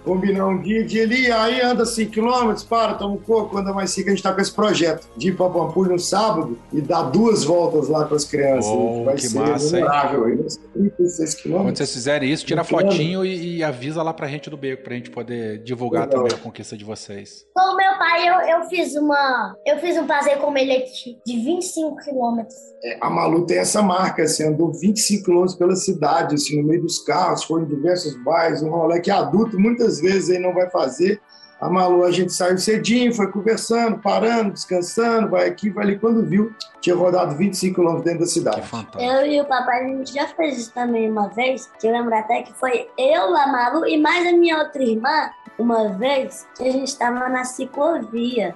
[0.06, 3.90] combinar um dia de ali, aí anda 5 km, para, toma um coco, anda mais
[3.90, 7.04] 5, a gente tá com esse projeto de ir pra Pampulha no sábado e dar
[7.04, 8.72] duas voltas lá com as crianças.
[8.72, 10.38] Oh, vai que ser massa, memorável aí,
[10.74, 11.52] 36 km.
[11.52, 14.94] Quando vocês fizerem isso, tira fotinho e, e, avisa lá pra gente do Beco, pra
[14.94, 16.24] gente poder divulgar Legal.
[16.24, 17.46] também a conquista de vocês.
[17.54, 19.56] Com o meu pai, eu, eu fiz uma.
[19.66, 22.56] Eu fiz um passeio com ele aqui de 25 quilômetros.
[22.84, 26.82] É, a Malu tem essa marca, assim, andou 25 quilômetros pela cidade, assim, no meio
[26.82, 30.70] dos carros, foi em diversos bairros, um rolê que adulto muitas vezes aí não vai
[30.70, 31.22] fazer.
[31.60, 35.98] A Malu, a gente saiu cedinho, foi conversando, parando, descansando, vai aqui, vai ali.
[35.98, 38.62] Quando viu, tinha rodado 25 quilômetros dentro da cidade.
[39.00, 42.14] Eu e o papai, a gente já fez isso também uma vez, que eu lembro
[42.14, 46.64] até que foi eu, a Malu e mais a minha outra irmã, uma vez, que
[46.68, 48.56] a gente estava na ciclovia.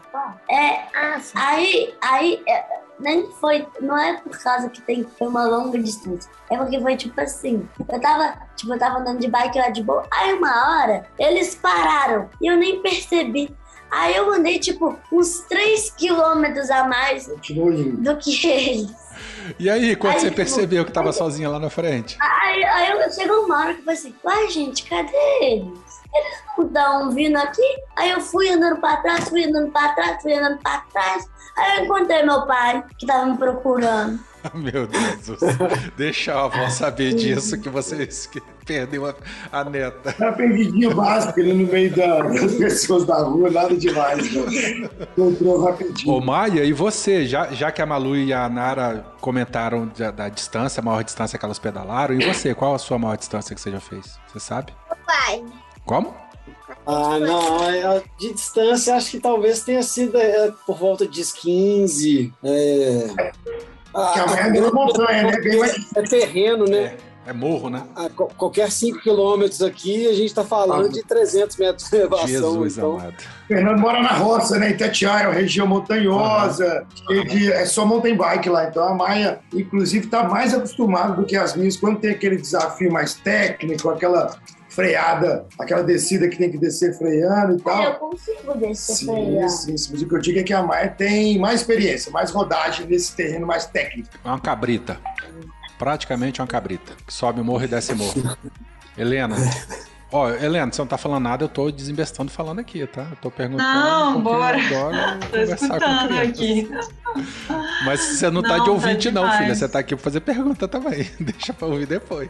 [0.50, 0.84] É,
[1.36, 2.66] aí, aí, é,
[3.00, 6.30] nem foi, não é por causa que tem foi uma longa distância.
[6.50, 9.82] É porque foi tipo assim, eu tava, tipo, eu tava andando de bike lá de
[9.82, 13.56] boa, aí uma hora eles pararam e eu nem percebi.
[13.92, 18.92] Aí eu andei tipo uns 3 quilômetros a mais do que eles.
[19.58, 22.16] E aí, quando aí, você tipo, percebeu que tava aí, sozinha lá na frente?
[22.22, 25.80] Aí, aí eu, chegou uma hora que eu falei assim, uai gente, cadê eles?
[26.14, 27.78] Eles não estão vindo aqui?
[27.96, 31.30] Aí eu fui andando pra trás, fui andando pra trás, fui andando pra trás.
[31.58, 34.20] Aí eu encontrei meu pai, que tava me procurando.
[34.54, 35.68] Meu Deus do céu.
[35.98, 38.08] Deixa a avó saber disso, que você
[38.66, 39.16] perdeu a,
[39.52, 40.14] a neta.
[40.14, 44.34] Tá perdidinho básico ali no meio da, das pessoas da rua, nada demais.
[44.34, 44.90] Né?
[45.18, 46.14] Encontrou rapidinho.
[46.14, 47.26] Ô Maia, e você?
[47.26, 51.38] Já, já que a Malu e a Nara comentaram da, da, distância, a maior distância
[51.38, 52.54] que elas pedalaram, e você?
[52.56, 54.18] Qual a sua maior distância que você já fez?
[54.28, 54.74] Você sabe?
[55.06, 55.44] Pai.
[55.90, 56.14] Como?
[56.86, 62.32] Ah, não, de distância acho que talvez tenha sido é, por volta de 15.
[62.44, 63.08] É...
[63.96, 64.20] Ah, que
[64.60, 65.32] é uma montanha, né?
[65.96, 66.96] É terreno, né?
[67.26, 67.84] É morro, né?
[67.96, 72.28] A co- qualquer 5 quilômetros aqui, a gente está falando de 300 metros de elevação.
[72.28, 73.16] Jesus então, amado.
[73.48, 74.70] Fernando mora na roça, né?
[74.70, 76.86] Itatiaia, é uma região montanhosa,
[77.28, 78.66] de- é só mountain bike lá.
[78.68, 82.92] Então a Maia, inclusive, está mais acostumada do que as minhas quando tem aquele desafio
[82.92, 84.38] mais técnico, aquela
[84.70, 87.96] freada, aquela descida que tem que descer freando e Eu tal.
[87.96, 89.50] consigo descer Sim, frear.
[89.50, 89.90] sim, sim.
[89.94, 93.16] Mas o que eu digo é que a Maia tem mais experiência, mais rodagem nesse
[93.16, 94.10] terreno mais técnico.
[94.24, 95.00] É uma cabrita.
[95.78, 96.94] Praticamente uma cabrita.
[97.06, 98.38] Que sobe morro e desce morro.
[98.98, 99.36] Helena.
[100.12, 103.08] Ó, Helena, você não tá falando nada, eu tô desembestando falando aqui, tá?
[103.12, 103.70] Eu tô perguntando.
[103.72, 104.58] Não, bora.
[104.58, 106.70] Agora eu Tô escutando aqui.
[107.86, 109.40] Mas você não, tá Não, de tá ouvinte, não, demais.
[109.40, 109.56] filha.
[109.56, 111.10] Você tá aqui pra fazer pergunta também.
[111.20, 112.30] Deixa pra ouvir depois.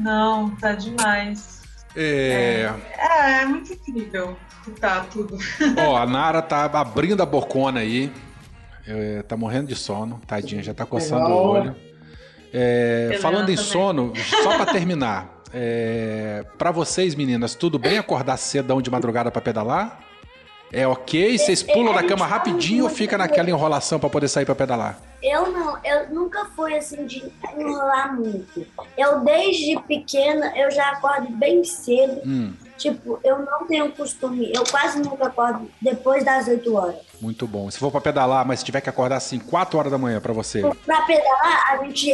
[0.00, 1.60] Não, tá demais.
[1.94, 5.36] É, É, é muito incrível escutar tudo.
[5.86, 8.12] Ó, a Nara tá abrindo a bocona aí.
[8.86, 11.38] É, tá morrendo de sono, tadinha, já tá coçando Legal.
[11.38, 11.76] o olho.
[12.52, 13.70] É, falando em também.
[13.70, 15.40] sono, só pra terminar.
[15.52, 20.00] É, para vocês, meninas, tudo bem acordar cedão de madrugada pra pedalar?
[20.72, 21.36] É ok?
[21.36, 24.98] Vocês pulam da cama rapidinho ou fica naquela enrolação pra poder sair pra pedalar?
[25.22, 28.66] Eu não, eu nunca fui assim de enrolar muito.
[28.96, 32.20] Eu desde pequena eu já acordo bem cedo.
[32.24, 36.94] Hum, Tipo, eu não tenho costume, eu quase nunca acordo depois das 8 horas.
[37.20, 37.70] muito bom.
[37.70, 40.32] Se for pra pedalar, mas se tiver que acordar assim 4 horas da manhã pra
[40.32, 40.62] você.
[40.86, 42.10] Pra pedalar, a gente,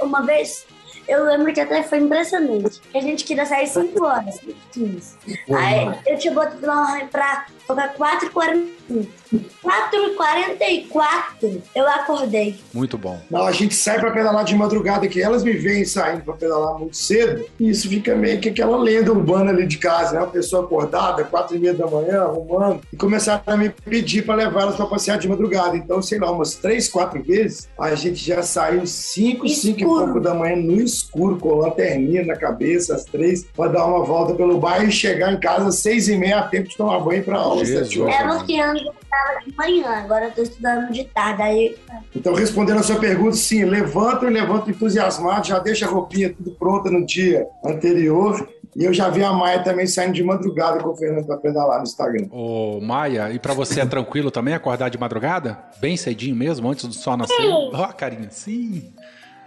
[0.00, 0.64] uma vez,
[1.06, 2.80] eu lembro que até foi impressionante.
[2.94, 4.40] A gente queria sair 5 horas,
[4.72, 5.16] 15.
[5.54, 6.60] Aí eu tinha botado
[7.12, 9.06] pra colocar 4h45.
[9.64, 12.56] 4h44 eu acordei.
[12.72, 13.20] Muito bom.
[13.30, 16.78] Não, a gente sai para pedalar de madrugada, que elas me veem saindo para pedalar
[16.78, 20.20] muito cedo, e isso fica meio que aquela lenda urbana ali de casa, né?
[20.20, 24.36] Uma pessoa acordada, quatro e meia da manhã, arrumando, e começaram a me pedir para
[24.36, 25.76] levar elas para passear de madrugada.
[25.76, 30.04] Então, sei lá, umas três, quatro vezes, a gente já saiu cinco, cinco e Escuro.
[30.04, 34.34] pouco da manhã no escuro, com lanterninha na cabeça, às três, para dar uma volta
[34.34, 37.22] pelo bairro e chegar em casa às seis e meia, a tempo de tomar banho
[37.24, 38.14] para aula, Jesus.
[38.14, 41.42] É porque antes eu estudava de manhã, agora eu tô estudando de tarde.
[41.42, 41.76] Aí
[42.14, 46.50] Então, respondendo a sua pergunta, sim, levanto e levanto entusiasmado, já deixa a roupinha tudo
[46.52, 48.48] pronta no dia anterior.
[48.74, 51.78] E eu já vi a Maia também saindo de madrugada com o Fernando para pedalar
[51.78, 52.26] no Instagram.
[52.30, 55.58] Ô, Maia, e pra você é tranquilo também acordar de madrugada?
[55.80, 57.48] Bem cedinho mesmo, antes do sol nascer?
[57.72, 58.92] Ó, carinha, sim.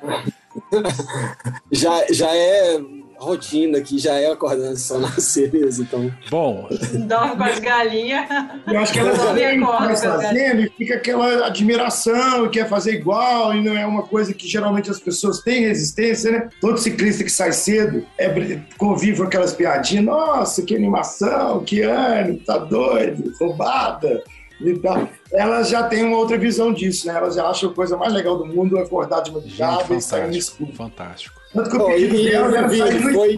[1.72, 2.80] já, já é
[3.24, 6.12] rotina aqui, já é acordando só nascer mesmo, então.
[6.30, 6.68] Bom,
[7.08, 8.26] Dorme com as galinhas.
[8.66, 10.02] Eu acho que elas que com as galinhas.
[10.02, 14.48] fazendo e fica aquela admiração e quer fazer igual, e não é uma coisa que
[14.48, 16.50] geralmente as pessoas têm resistência, né?
[16.62, 22.40] Todo ciclista que sai cedo é, convive com aquelas piadinhas, nossa, que animação, que ânimo,
[22.40, 24.24] tá doido, roubada.
[24.62, 25.08] E tal.
[25.32, 27.16] Elas já têm uma outra visão disso, né?
[27.16, 30.34] Elas já acham a coisa mais legal do mundo acordar de madrugada e sair no
[30.34, 30.38] fantástico.
[30.38, 30.74] escuro.
[30.74, 31.42] Fantástico.
[31.54, 33.36] Tanto que o Pô, pedido e, delas era sair no foi,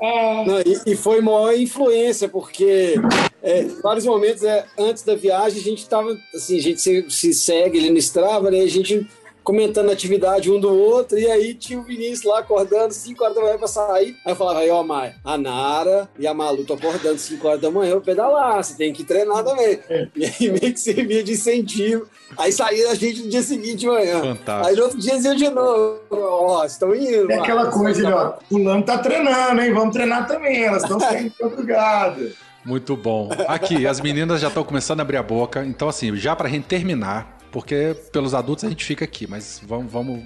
[0.00, 0.44] é.
[0.44, 2.94] não, e, e foi maior influência, porque
[3.42, 7.34] é, vários momentos é, antes da viagem a gente tava, assim, a gente se, se
[7.34, 8.60] segue ali no Strava, né?
[8.60, 9.06] A gente
[9.48, 13.34] comentando a atividade um do outro, e aí tinha o Vinícius lá acordando 5 horas
[13.34, 14.14] da manhã pra sair.
[14.22, 17.58] Aí eu falava, aí, ó, Maia, a Nara e a Malu estão acordando 5 horas
[17.58, 19.80] da manhã pra pedalar, você tem que treinar também.
[20.14, 22.06] E aí meio que servia de incentivo.
[22.36, 24.16] Aí saía a gente no dia seguinte de manhã.
[24.16, 24.76] Aí Fantástico.
[24.76, 25.98] no outro dia iam de novo.
[26.10, 27.32] Ó, estão indo.
[27.32, 29.72] É aquela coisa, ali, ó, fulano tá treinando, hein?
[29.72, 32.32] Vamos treinar também, elas estão saindo de madrugada.
[32.66, 33.30] Muito bom.
[33.46, 35.64] Aqui, as meninas já estão começando a abrir a boca.
[35.64, 39.90] Então, assim, já pra gente terminar, porque pelos adultos a gente fica aqui, mas vamos,
[39.90, 40.22] vamos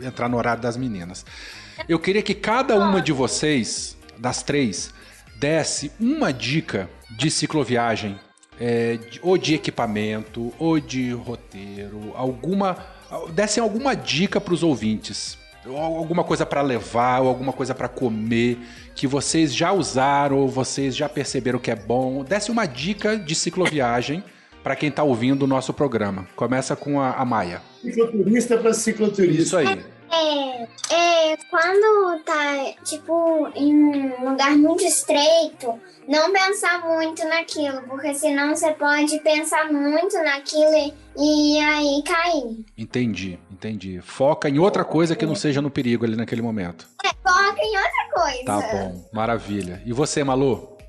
[0.00, 1.26] entrar no horário das meninas.
[1.88, 4.94] Eu queria que cada uma de vocês, das três,
[5.34, 8.16] desse uma dica de cicloviagem,
[8.60, 12.76] é, ou de equipamento, ou de roteiro, alguma.
[13.32, 15.36] dessem alguma dica para os ouvintes.
[15.66, 18.56] Ou alguma coisa para levar, ou alguma coisa para comer,
[18.94, 22.22] que vocês já usaram, ou vocês já perceberam que é bom.
[22.22, 24.22] Desse uma dica de cicloviagem
[24.62, 26.26] para quem está ouvindo o nosso programa.
[26.36, 27.62] Começa com a, a Maia.
[27.82, 29.42] Cicloturista para cicloturista.
[29.42, 29.84] Isso aí.
[30.12, 38.12] É, é, quando tá, tipo, em um lugar muito estreito, não pensar muito naquilo, porque
[38.14, 42.64] senão você pode pensar muito naquilo e, e aí cair.
[42.76, 44.00] Entendi, entendi.
[44.00, 46.88] Foca em outra coisa que não seja no perigo ali naquele momento.
[47.04, 48.44] É, foca em outra coisa.
[48.44, 49.80] Tá bom, maravilha.
[49.86, 50.79] E você, Malu?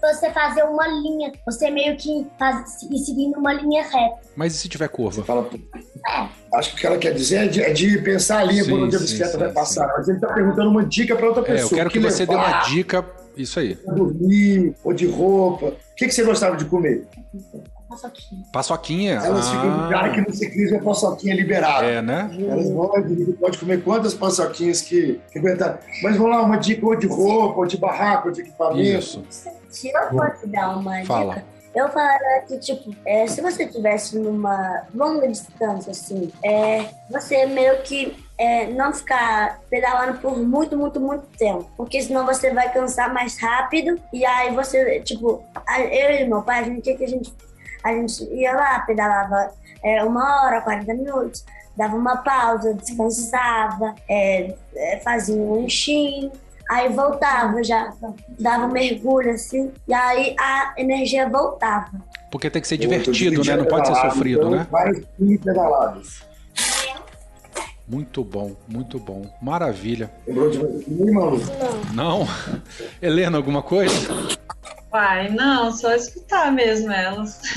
[0.00, 4.16] Você fazer uma linha, você meio que faz, ir seguindo uma linha reta.
[4.36, 5.24] Mas e se tiver curva?
[5.24, 5.48] Fala,
[6.54, 8.70] acho que o que ela quer dizer é de, é de pensar a linha Sim,
[8.70, 9.54] por onde a bicicleta sim, vai sim.
[9.54, 9.88] passar.
[9.96, 11.70] Mas ele está perguntando uma dica para outra É, pessoa.
[11.72, 13.04] eu quero O que você dê uma dica.
[13.36, 13.76] Isso aí.
[13.84, 15.66] dormir ou de roupa.
[15.66, 17.04] O que, que você gostava de comer?
[17.94, 18.44] Paçoquinha.
[18.52, 19.14] Paçoquinha.
[19.24, 21.86] Elas ficam ah, ligadas que no ciclismo é paçoquinha liberada.
[21.86, 22.30] É, né?
[22.48, 25.80] Elas vão lá e pode comer quantas paçoquinhas que, que aguentar.
[26.02, 28.80] Mas vamos lá, uma dica ou de roupa, ou de barraco, ou de equipamento.
[28.98, 29.24] Isso.
[29.68, 31.34] Se eu fosse dar uma Fala.
[31.34, 37.46] dica, eu falaria que, tipo, é, se você estivesse numa longa distância, assim, é, você
[37.46, 41.68] meio que é, não ficar pedalando por muito, muito, muito tempo.
[41.76, 43.98] Porque senão você vai cansar mais rápido.
[44.12, 47.08] E aí você, tipo, a- eu e meu pai, a gente, o que que a
[47.08, 47.32] gente
[47.84, 51.44] A gente ia lá, pedalava é, uma hora, 40 minutos,
[51.76, 56.32] dava uma pausa, descansava, é, é, fazia um lanchinho.
[56.70, 57.92] Aí voltava já,
[58.40, 61.90] dava um mergulho assim, e aí a energia voltava.
[62.30, 63.56] Porque tem que ser divertido, né?
[63.56, 65.04] Não pode ser sofrido, então, né?
[65.18, 66.34] 15 pedaladas.
[67.86, 69.26] Muito bom, muito bom.
[69.42, 70.10] Maravilha.
[70.26, 71.12] Lembrou de mim?
[71.92, 72.26] Não?
[73.00, 73.94] Helena, alguma coisa?
[74.94, 77.42] Pai, não, só escutar mesmo elas.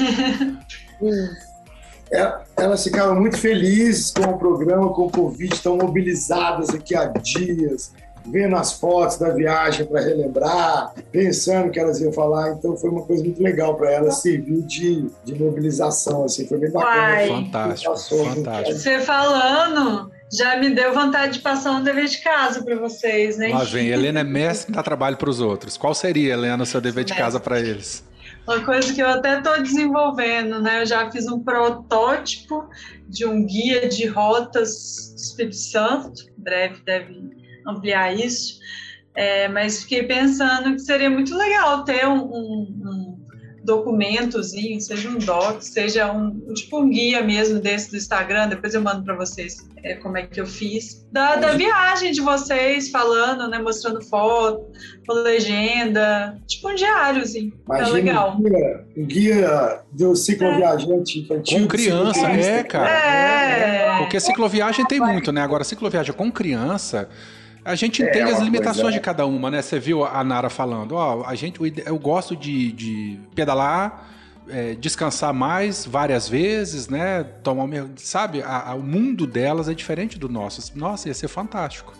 [2.10, 7.06] É, Elas ficaram muito felizes com o programa, com o convite, estão mobilizadas aqui há
[7.08, 7.92] dias,
[8.26, 12.54] vendo as fotos da viagem para relembrar, pensando que elas iam falar.
[12.54, 16.72] Então foi uma coisa muito legal para elas, serviu de, de mobilização, assim, foi bem
[16.72, 16.96] bacana.
[16.96, 17.28] Uai.
[17.28, 18.80] Fantástico, Passou, fantástico.
[18.80, 23.50] Você falando, já me deu vontade de passar um dever de casa para vocês, né?
[23.50, 25.78] Lá vem, Helena é mestre dar trabalho para os outros.
[25.78, 28.04] Qual seria, Helena, o seu dever de casa para eles?
[28.48, 30.82] Uma coisa que eu até estou desenvolvendo, né?
[30.82, 32.70] Eu já fiz um protótipo
[33.08, 37.14] de um guia de rotas do Espírito Santo, em breve deve
[37.68, 38.58] ampliar isso,
[39.20, 43.17] É, mas fiquei pensando que seria muito legal ter um, um- um
[43.68, 48.82] documentozinho, seja um doc, seja um tipo um guia mesmo desse do Instagram, depois eu
[48.82, 53.50] mando para vocês é, como é que eu fiz, da, da viagem de vocês, falando,
[53.50, 54.72] né, mostrando foto,
[55.06, 58.38] com legenda, tipo um diáriozinho, tá Imagina legal.
[58.38, 61.60] um guia, um guia do cicloviajante infantil.
[61.60, 62.90] Com criança, é, cara.
[62.90, 63.98] É.
[64.00, 65.42] Porque cicloviagem tem muito, né?
[65.42, 67.10] Agora, cicloviagem com criança,
[67.72, 69.62] a gente É, entende as limitações coisa- de cada uma, né?
[69.62, 74.08] Você viu a Nara falando, ó, a gente, eu gosto de, de pedalar,
[74.50, 77.24] é, descansar mais várias vezes, né?
[77.44, 78.42] Tomar, um sabe?
[78.42, 80.72] A- a- o mundo delas é diferente do nosso.
[80.78, 81.94] Nossa, ia ser fantástico.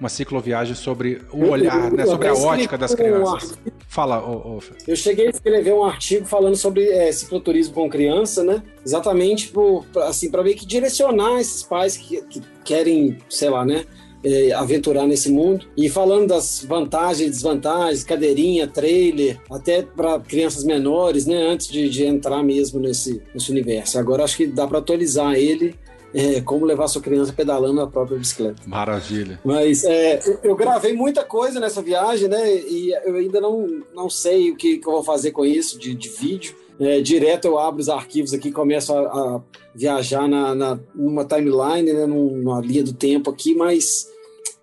[0.00, 2.04] Uma cicloviagem sobre o olhar, né?
[2.06, 3.56] Sobre a ótica das crianças.
[3.86, 4.72] Fala, ô, Fê.
[4.88, 8.62] Eu cheguei a escrever um artigo falando sobre é, cicloturismo com criança, né?
[8.84, 13.64] Exatamente por, pra- assim, para meio que direcionar esses pais que, que querem, sei lá,
[13.64, 13.84] né?
[14.24, 20.64] É, aventurar nesse mundo e falando das vantagens e desvantagens, cadeirinha, trailer, até para crianças
[20.64, 21.36] menores, né?
[21.48, 23.98] Antes de, de entrar mesmo nesse, nesse universo.
[23.98, 25.74] Agora acho que dá para atualizar ele,
[26.14, 28.62] é, como levar sua criança pedalando a própria bicicleta.
[28.66, 29.40] Maravilha.
[29.44, 32.54] Mas é, eu- gravei muita coisa nessa viagem, né?
[32.54, 35.94] E eu ainda não, não sei o que, que eu vou fazer com isso de,
[35.94, 36.54] de vídeo.
[36.78, 39.40] É, direto eu abro os arquivos aqui e começo a, a
[39.74, 42.06] viajar na, na- numa timeline, né?
[42.06, 44.11] Num- numa linha do tempo aqui, mas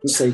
[0.03, 0.33] não sei.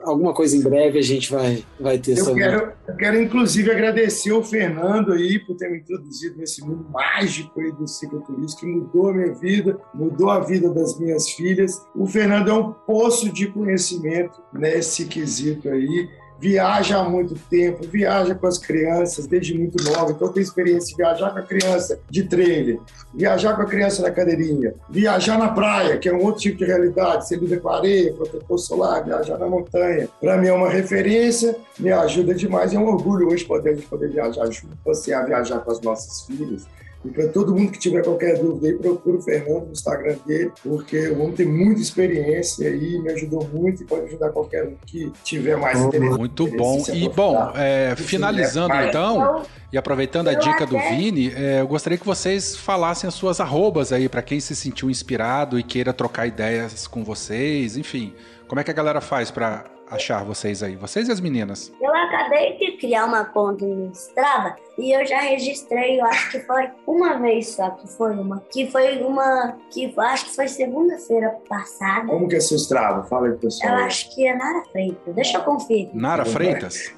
[0.00, 2.42] Alguma coisa em breve a gente vai, vai ter Eu sobre.
[2.42, 7.60] quero, eu quero, inclusive, agradecer o Fernando aí por ter me introduzido nesse mundo mágico
[7.60, 11.80] aí do cicloturismo, que mudou a minha vida, mudou a vida das minhas filhas.
[11.94, 16.08] O Fernando é um poço de conhecimento nesse quesito aí.
[16.40, 20.96] Viaja há muito tempo, viaja com as crianças desde muito nova, então tem experiência de
[20.96, 22.78] viajar com a criança de trailer,
[23.12, 26.64] viajar com a criança na cadeirinha, viajar na praia, que é um outro tipo de
[26.64, 30.08] realidade, você lida com areia, protetor solar, viajar na montanha.
[30.20, 34.46] Para mim é uma referência, me ajuda demais, é um orgulho hoje poder, poder viajar
[34.46, 36.66] junto, passear, viajar com as nossas filhas.
[37.08, 40.52] E para todo mundo que tiver qualquer dúvida aí, procura o Fernando no Instagram dele,
[40.62, 44.74] porque o homem tem muita experiência aí, me ajudou muito e pode ajudar qualquer um
[44.84, 46.18] que tiver mais interesse.
[46.18, 46.84] Muito bom.
[46.92, 48.88] E bom, é, finalizando né?
[48.88, 49.42] então,
[49.72, 53.90] e aproveitando a dica do Vini, é, eu gostaria que vocês falassem as suas arrobas
[53.90, 58.12] aí para quem se sentiu inspirado e queira trocar ideias com vocês, enfim.
[58.46, 60.76] Como é que a galera faz para achar vocês aí?
[60.76, 61.72] Vocês e as meninas.
[61.80, 66.40] Eu acabei de criar uma conta no Strava e eu já registrei, eu acho que
[66.40, 68.40] foi uma vez só que foi uma.
[68.50, 69.56] Que foi uma.
[69.72, 72.06] Que eu acho que foi segunda-feira passada.
[72.06, 73.02] Como que é seu Strava?
[73.04, 73.74] Fala aí, Eu pessoal.
[73.76, 75.14] acho que é Nara Freitas.
[75.14, 75.90] Deixa eu conferir.
[75.92, 76.92] Nara Freitas?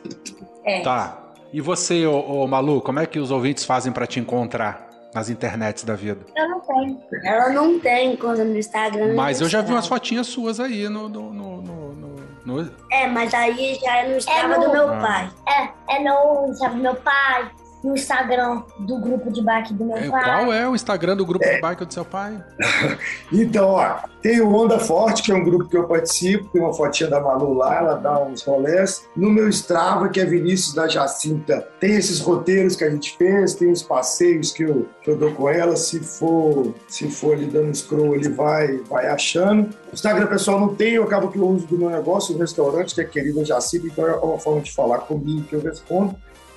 [0.64, 0.80] É.
[0.82, 1.18] Tá.
[1.52, 5.28] E você, ô, ô, Malu, como é que os ouvintes fazem para te encontrar nas
[5.28, 6.20] internets da vida?
[6.36, 7.00] Eu não tenho.
[7.24, 9.14] Ela não tem conta no Instagram.
[9.16, 11.08] Mas no eu já vi umas fotinhas suas aí no.
[11.08, 14.92] no, no, no- no- no- É, mas aí já é no Strava no- do meu
[14.94, 14.98] Ah.
[15.00, 15.30] pai.
[15.88, 17.50] É, é no, sabe, meu pai.
[17.82, 20.24] No Instagram do grupo de bike do meu É, pai.
[20.24, 22.42] Qual é o Instagram do grupo de bike do seu pai?
[23.32, 26.74] Então, ó, tem o Onda Forte, que é um grupo que eu participo, tem uma
[26.74, 29.06] fotinha da Malu lá, ela dá uns rolés.
[29.16, 33.54] No meu Strava, que é Vinícius da Jacinta, tem esses roteiros que a gente fez,
[33.54, 37.46] tem os passeios que eu, que eu dou com ela, se for, se for ali
[37.46, 39.70] dando scroll, ele vai, vai achando.
[39.90, 42.94] O Instagram pessoal não tem, eu acabo que eu uso do meu negócio, o restaurante,
[42.94, 46.14] que é querida Jacinta, então é uma forma de falar comigo que eu respondo.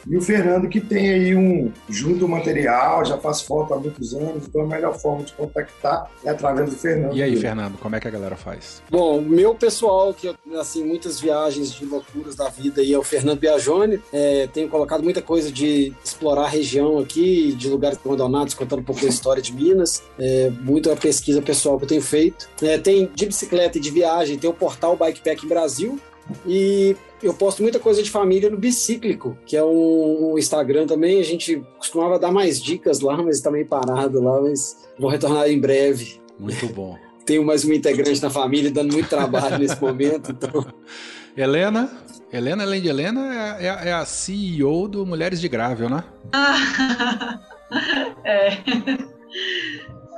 [0.07, 4.47] E o Fernando, que tem aí um junto material, já faz foto há muitos anos,
[4.47, 7.15] então a melhor forma de contactar é através do Fernando.
[7.15, 8.81] E aí, Fernando, como é que a galera faz?
[8.89, 13.03] Bom, o meu pessoal, que assim, muitas viagens de loucuras da vida aí é o
[13.03, 14.01] Fernando Biagione.
[14.11, 18.83] É, tenho colocado muita coisa de explorar a região aqui, de lugares abandonados, contando um
[18.83, 20.03] pouco da história de Minas.
[20.19, 22.49] É, muita pesquisa pessoal que eu tenho feito.
[22.61, 25.99] É, tem de bicicleta e de viagem, tem o portal Bikepack Brasil.
[26.47, 31.19] E eu posto muita coisa de família no Bicíclico, que é um Instagram também.
[31.19, 35.49] A gente costumava dar mais dicas lá, mas está meio parado lá, mas vou retornar
[35.49, 36.21] em breve.
[36.37, 36.97] Muito bom.
[37.25, 40.65] Tenho mais uma integrante na família, dando muito trabalho nesse momento, então...
[41.35, 41.89] Helena,
[42.31, 46.03] Helena, além de Helena, é, é, é a CEO do Mulheres de Grável, né?
[48.23, 48.57] é.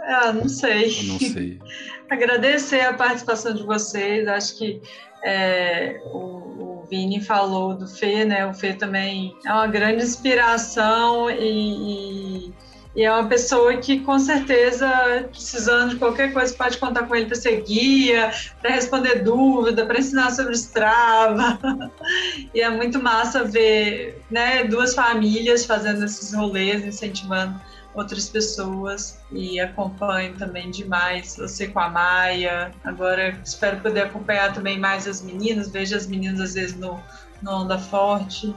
[0.07, 0.93] Ah, não sei.
[1.03, 1.59] Não sei.
[2.09, 4.27] Agradecer a participação de vocês.
[4.27, 4.81] Acho que
[5.25, 8.45] é, o, o, Vini falou do Fê, né?
[8.45, 12.53] O Fê também é uma grande inspiração e, e,
[12.95, 14.87] e é uma pessoa que, com certeza,
[15.31, 19.97] precisando de qualquer coisa, pode contar com ele para ser guia, para responder dúvida, para
[19.97, 21.59] ensinar sobre Strava.
[22.53, 27.59] e é muito massa ver né, duas famílias fazendo esses rolês, incentivando
[27.95, 32.71] outras pessoas e acompanho também demais você com a Maia.
[32.83, 36.99] Agora espero poder acompanhar também mais as meninas, vejo as meninas às vezes no,
[37.41, 38.53] no Onda Forte.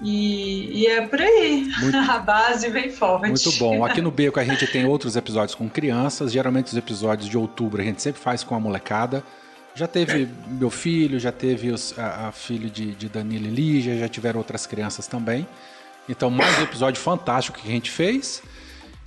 [0.00, 3.28] E, e é por aí, muito, a base vem forte.
[3.28, 3.84] Muito bom.
[3.84, 6.30] Aqui no Beco a gente tem outros episódios com crianças.
[6.30, 9.24] Geralmente os episódios de outubro a gente sempre faz com a molecada.
[9.74, 13.98] Já teve meu filho, já teve os, a, a filho de, de Danilo e Lígia,
[13.98, 15.46] já tiveram outras crianças também.
[16.08, 18.42] Então, mais um episódio fantástico que a gente fez.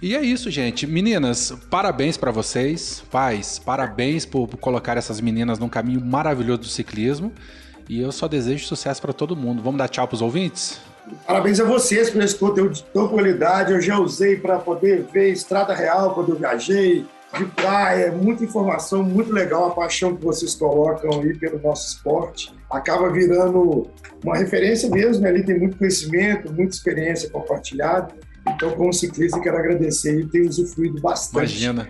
[0.02, 0.88] E é isso, gente.
[0.88, 3.04] Meninas, parabéns para vocês.
[3.12, 7.32] Pais, parabéns por, colocar essas meninas num caminho maravilhoso do ciclismo.
[7.88, 9.62] E eu só desejo sucesso para todo mundo.
[9.62, 10.82] Vamos dar tchau pros ouvintes?
[11.28, 13.74] Parabéns a vocês por esse conteúdo de tão qualidade.
[13.74, 17.06] Eu já usei para poder ver estrada real quando eu viajei,
[17.38, 22.52] de praia, muita informação, muito legal a paixão que vocês colocam aí pelo nosso esporte.
[22.70, 23.88] Acaba virando
[24.24, 25.30] uma referência mesmo, né?
[25.30, 28.14] ali tem muito conhecimento, muita experiência compartilhada.
[28.48, 31.64] Então, como ciclista, quero agradecer e ter usufruído bastante.
[31.64, 31.90] Imagina.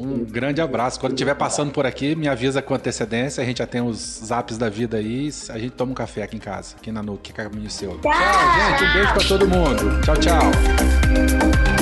[0.00, 0.98] Um grande abraço.
[0.98, 3.42] Quando estiver passando por aqui, me avisa com antecedência.
[3.42, 5.28] A gente já tem os zaps da vida aí.
[5.50, 7.98] A gente toma um café aqui em casa, aqui na Nuke, que é caminho seu.
[8.00, 8.84] Tchau, gente.
[8.84, 10.00] Um beijo pra todo mundo.
[10.00, 11.81] Tchau, tchau.